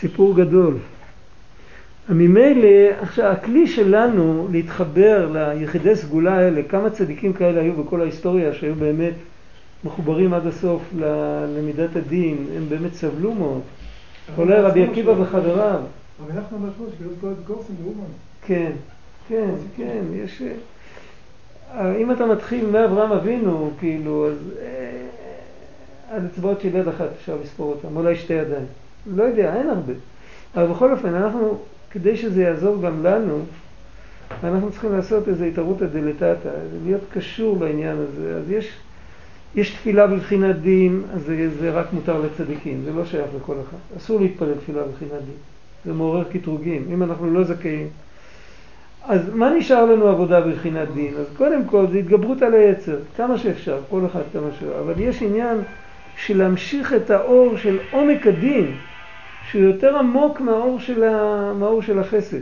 [0.00, 0.74] סיפור גדול.
[2.08, 2.68] ממילא,
[3.00, 9.14] עכשיו, הכלי שלנו להתחבר ליחידי סגולה האלה, כמה צדיקים כאלה היו בכל ההיסטוריה שהיו באמת
[9.84, 10.82] מחוברים עד הסוף
[11.56, 13.60] למידת הדין, הם באמת סבלו מאוד.
[14.36, 15.80] כולל רבי עקיבא וחבריו.
[16.20, 18.04] אבל אנחנו מלכות, כאילו גורסן ואומן.
[18.46, 18.72] כן,
[19.28, 20.42] כן, כן, יש...
[21.74, 27.36] אה, אם אתה מתחיל מאברהם אבינו, כאילו, אז אה, על אצבעות של יד אחת אפשר
[27.42, 28.66] לספור אותם, אולי שתי ידיים.
[29.06, 29.92] לא יודע, אין הרבה.
[30.56, 31.58] אבל בכל אופן, אנחנו,
[31.90, 33.38] כדי שזה יעזור גם לנו,
[34.44, 36.48] אנחנו צריכים לעשות איזו התערותא דלתתא,
[36.84, 38.36] להיות קשור לעניין הזה.
[38.36, 38.72] אז יש,
[39.54, 43.96] יש תפילה בבחינת דין, אז זה, זה רק מותר לצדיקים, זה לא שייך לכל אחד.
[43.96, 45.36] אסור להתפלל תפילה בבחינת דין.
[45.84, 47.88] זה מעורר קטרוגים, אם אנחנו לא זכאים.
[49.08, 51.14] אז מה נשאר לנו עבודה בבחינת דין?
[51.16, 54.80] אז קודם כל זה התגברות על היצר, כמה שאפשר, כל אחד כמה שאפשר.
[54.80, 55.58] אבל יש עניין
[56.16, 58.74] של להמשיך את האור של עומק הדין,
[59.50, 61.52] שהוא יותר עמוק מהאור של, ה...
[61.58, 62.40] מהאור של החסד.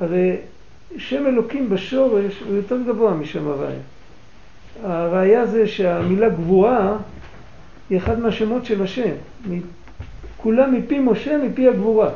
[0.00, 0.36] הרי
[0.96, 3.78] שם אלוקים בשורש הוא יותר גבוה משם הוויה.
[4.82, 6.96] הראיה זה שהמילה גבורה
[7.90, 9.10] היא אחד מהשמות של השם.
[10.36, 12.10] כולם מפי משה, מפי הגבורה.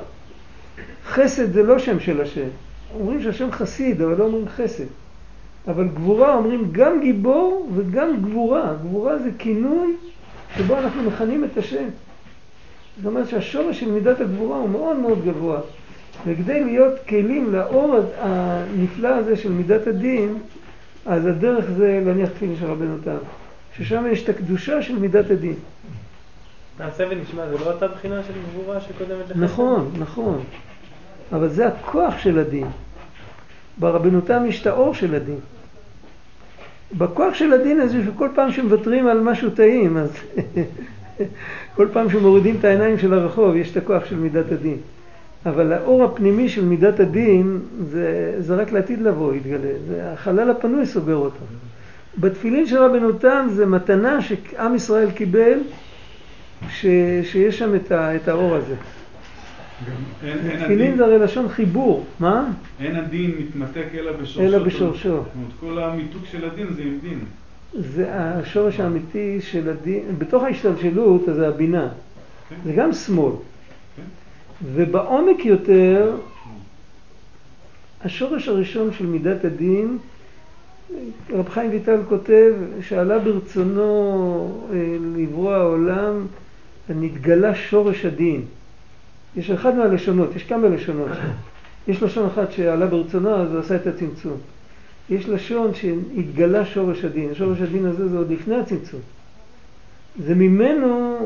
[1.06, 2.48] חסד זה לא שם של השם.
[2.94, 4.84] אומרים שהשם חסיד, אבל לא אומרים חסד.
[5.68, 8.74] אבל גבורה אומרים גם גיבור וגם גבורה.
[8.82, 9.96] גבורה זה כינוי
[10.56, 11.84] שבו אנחנו מכנים את השם.
[12.98, 15.60] זאת אומרת שהשורש של מידת הגבורה הוא מאוד מאוד גבוה.
[16.26, 20.38] וכדי להיות כלים לאור הנפלא הזה של מידת הדין,
[21.06, 23.16] אז הדרך זה להניח תפילין של רבנו תם.
[23.76, 25.54] ששם יש את הקדושה של מידת הדין.
[26.80, 29.42] נעשה ונשמע, זה לא אותה בחינה של גבורה שקודמת לחסד?
[29.42, 30.40] נכון, נכון.
[31.32, 32.66] אבל זה הכוח של הדין.
[33.78, 35.38] ברבנותם יש את האור של הדין.
[36.98, 40.10] בכוח של הדין הזה, שכל פעם שמוותרים על משהו טעים, אז
[41.76, 44.76] כל פעם שמורידים את העיניים של הרחוב, יש את הכוח של מידת הדין.
[45.46, 49.70] אבל האור הפנימי של מידת הדין, זה, זה רק לעתיד לבוא יתגלה.
[49.88, 51.44] זה החלל הפנוי סוגר אותו.
[52.18, 55.58] בתפילין של רבנותם זה מתנה שעם ישראל קיבל,
[56.70, 56.86] ש,
[57.22, 58.74] שיש שם את, ה, את האור הזה.
[60.64, 62.46] תפילין זה הרי לשון חיבור, מה?
[62.80, 64.42] אין הדין מתמתק אלא בשורשו.
[64.42, 65.22] אלא בשורשו.
[65.60, 67.18] כל המיתוק של הדין זה עם דין.
[67.74, 71.88] זה השורש האמיתי של הדין, בתוך ההשתלשלות זה הבינה,
[72.64, 73.32] זה גם שמאל.
[74.72, 76.16] ובעומק יותר,
[78.04, 79.98] השורש הראשון של מידת הדין,
[81.30, 86.26] רב חיים ויטל כותב שעלה ברצונו אה, לברוא העולם,
[86.88, 88.42] נתגלה שורש הדין.
[89.36, 91.08] יש אחד מהלשונות, יש כמה לשונות.
[91.88, 94.36] יש לשון אחת שעלה ברצונו, אז הוא עשה את הצמצום.
[95.10, 97.34] יש לשון שהתגלה שורש הדין.
[97.34, 99.00] שורש הדין הזה זה עוד לפני הצמצום.
[100.24, 101.18] זה ממנו,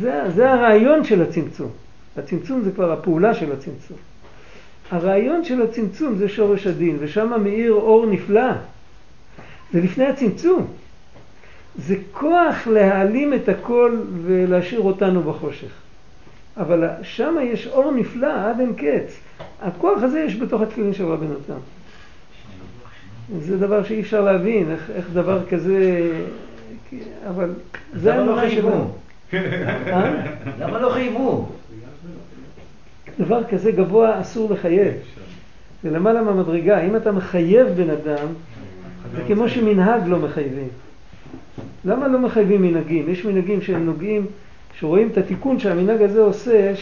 [0.00, 1.70] זה, זה הרעיון של הצמצום.
[2.16, 3.96] הצמצום זה כבר הפעולה של הצמצום.
[4.90, 8.52] הרעיון של הצמצום זה שורש הדין, ושם מאיר אור נפלא.
[9.72, 10.66] זה לפני הצמצום.
[11.78, 15.72] זה כוח להעלים את הכל ולהשאיר אותנו בחושך.
[16.56, 19.16] אבל שם יש אור נפלא עד אין קץ.
[19.60, 21.77] הכוח הזה יש בתוך התפילין של רבנו תם.
[23.40, 26.10] זה דבר שאי אפשר להבין, איך, איך דבר כזה...
[27.28, 27.50] אבל
[27.94, 28.68] זה לא האמונה חייבו?
[28.68, 28.90] שלנו.
[29.86, 30.26] אה?
[30.60, 31.48] למה לא חייבו?
[33.20, 34.92] דבר כזה גבוה אסור לחייב.
[35.82, 36.80] זה למעלה מהמדרגה.
[36.80, 38.26] אם אתה מחייב בן אדם,
[39.16, 40.68] זה כמו שמנהג לא מחייבים.
[41.84, 43.08] למה לא מחייבים מנהגים?
[43.08, 44.26] יש מנהגים שהם נוגעים,
[44.78, 46.72] שרואים את התיקון שהמנהג הזה עושה.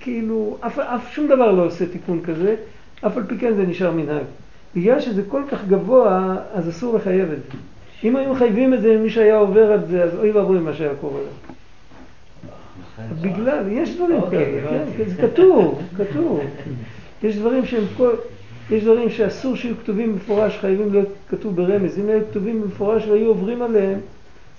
[0.00, 2.54] כאילו, אף, אף שום דבר לא עושה תיקון כזה,
[3.06, 4.24] אף על פי כן זה נשאר מנהג.
[4.76, 7.58] בגלל שזה כל כך גבוה, אז אסור לחייב את זה.
[8.04, 10.94] אם היו מחייבים את זה, מי שהיה עובר על זה, אז אוי ואבוי מה שהיה
[11.00, 11.54] קורה לו.
[13.20, 14.84] בגלל, יש דברים אוקיי, כאלה, כן.
[14.96, 16.40] כן, זה כתוב, כתוב.
[17.22, 18.10] יש דברים שהם כל,
[18.70, 21.98] יש דברים שאסור שיהיו כתובים במפורש, חייבים להיות כתוב ברמז.
[21.98, 23.98] אם היו כתובים במפורש והיו עוברים עליהם,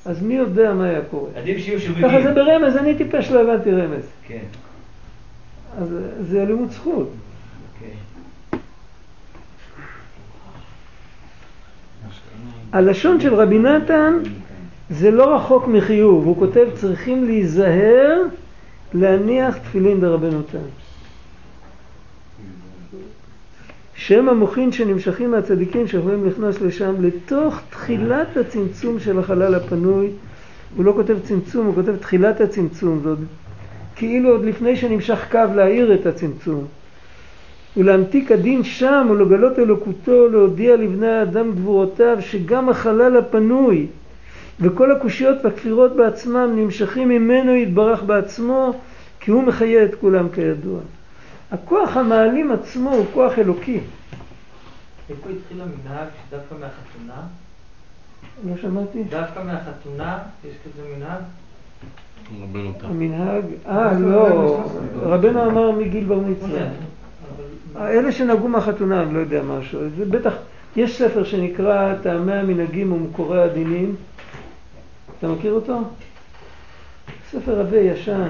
[0.06, 1.30] אז מי יודע מה היה קורה.
[1.36, 2.24] עדיף שיהיו ככה שוגגים.
[2.24, 4.06] זה ברמז, אני טיפש לא הבנתי רמז.
[4.28, 4.44] כן,
[5.78, 7.10] אז זה לימוד זכות.
[7.74, 7.96] אוקיי.
[12.76, 14.14] הלשון של רבי נתן
[14.90, 18.22] זה לא רחוק מחיוב, הוא כותב צריכים להיזהר
[18.94, 20.58] להניח תפילין דרבנו תם.
[23.96, 30.10] שהם המוחין שנמשכים מהצדיקים שיכולים לכנוס לשם לתוך תחילת הצמצום של החלל הפנוי.
[30.76, 33.18] הוא לא כותב צמצום, הוא כותב תחילת הצמצום, זאת
[33.96, 36.66] כאילו עוד לפני שנמשך קו להאיר את הצמצום.
[37.78, 43.88] ולהמתיק הדין שם ולגלות אלוקותו, להודיע לבני האדם גבורותיו, שגם החלל הפנוי
[44.60, 48.74] וכל הקושיות והכפירות בעצמם נמשכים ממנו יתברך בעצמו,
[49.20, 50.80] כי הוא מחיה את כולם כידוע.
[51.52, 53.80] הכוח המעלים עצמו הוא כוח אלוקי.
[55.10, 57.22] איפה התחיל המנהג שדווקא מהחתונה?
[58.48, 59.04] לא שמעתי.
[59.04, 61.22] דווקא מהחתונה יש כזה מנהג?
[62.42, 62.88] רבנו תם.
[62.88, 64.60] המנהג, אה לא,
[64.96, 66.68] רבנו אמר מגיל בר מצווה.
[67.78, 69.80] אלה שנהגו מהחתונה, אני לא יודע משהו.
[69.98, 70.34] זה בטח,
[70.76, 73.96] יש ספר שנקרא טעמי המנהגים ומקורי הדינים.
[75.20, 75.82] אתה מכיר אותו?
[77.32, 78.28] ספר עבה ישן.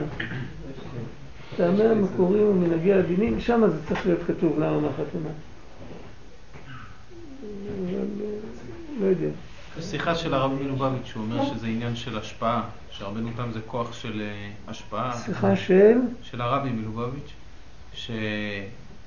[1.57, 5.29] טעמי המקורים ומנהגי הדינים, שם זה צריך להיות כתוב למה מהחתונה.
[9.01, 9.27] לא יודע.
[9.81, 14.21] שיחה של הרב מלובביץ', שהוא אומר שזה עניין של השפעה, שהרבנו תם זה כוח של
[14.21, 15.17] אה, השפעה.
[15.25, 15.97] שיחה של...
[16.23, 17.33] של הרבי מלובביץ',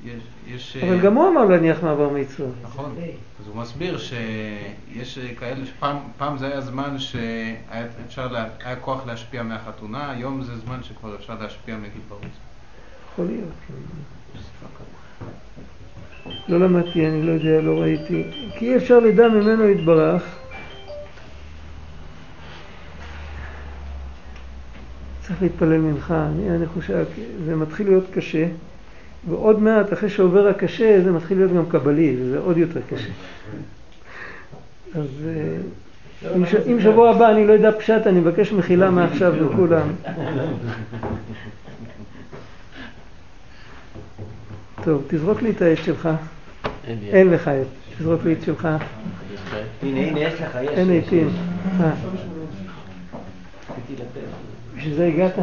[0.03, 0.23] שיש...
[0.47, 2.49] יש, אה, אבל גם הוא אמר להניח מעבר מצווה.
[2.63, 2.95] נכון,
[3.41, 9.43] אז הוא מסביר שיש כאלה, שפעם פעם זה היה זמן שהיה לה, היה כוח להשפיע
[9.43, 12.21] מהחתונה, היום זה זמן שכבר אפשר להשפיע מגיל ברור.
[13.13, 13.49] יכול להיות.
[16.49, 18.25] לא למדתי, אני לא יודע, לא ראיתי.
[18.59, 20.23] כי אי אפשר לדע ממנו יתברך.
[25.21, 27.05] צריך להתפלל מנחה, אני, אני חושב,
[27.45, 28.47] זה מתחיל להיות קשה,
[29.29, 33.11] ועוד מעט, אחרי שעובר הקשה, זה מתחיל להיות גם קבלי, וזה עוד יותר קשה.
[34.95, 35.57] אז אה,
[36.67, 39.89] אם, שבוע הבא אני לא יודע פשט, אני מבקש מחילה מעכשיו לכולם.
[44.85, 46.09] טוב, תזרוק לי את העט שלך.
[46.89, 47.67] אין לך עט.
[47.99, 48.69] תזרוק לי את שלך.
[49.83, 50.69] הנה, הנה, יש לך, יש.
[50.69, 51.31] אין עטים.
[51.81, 51.91] אה.
[54.77, 55.35] בשביל זה הגעת?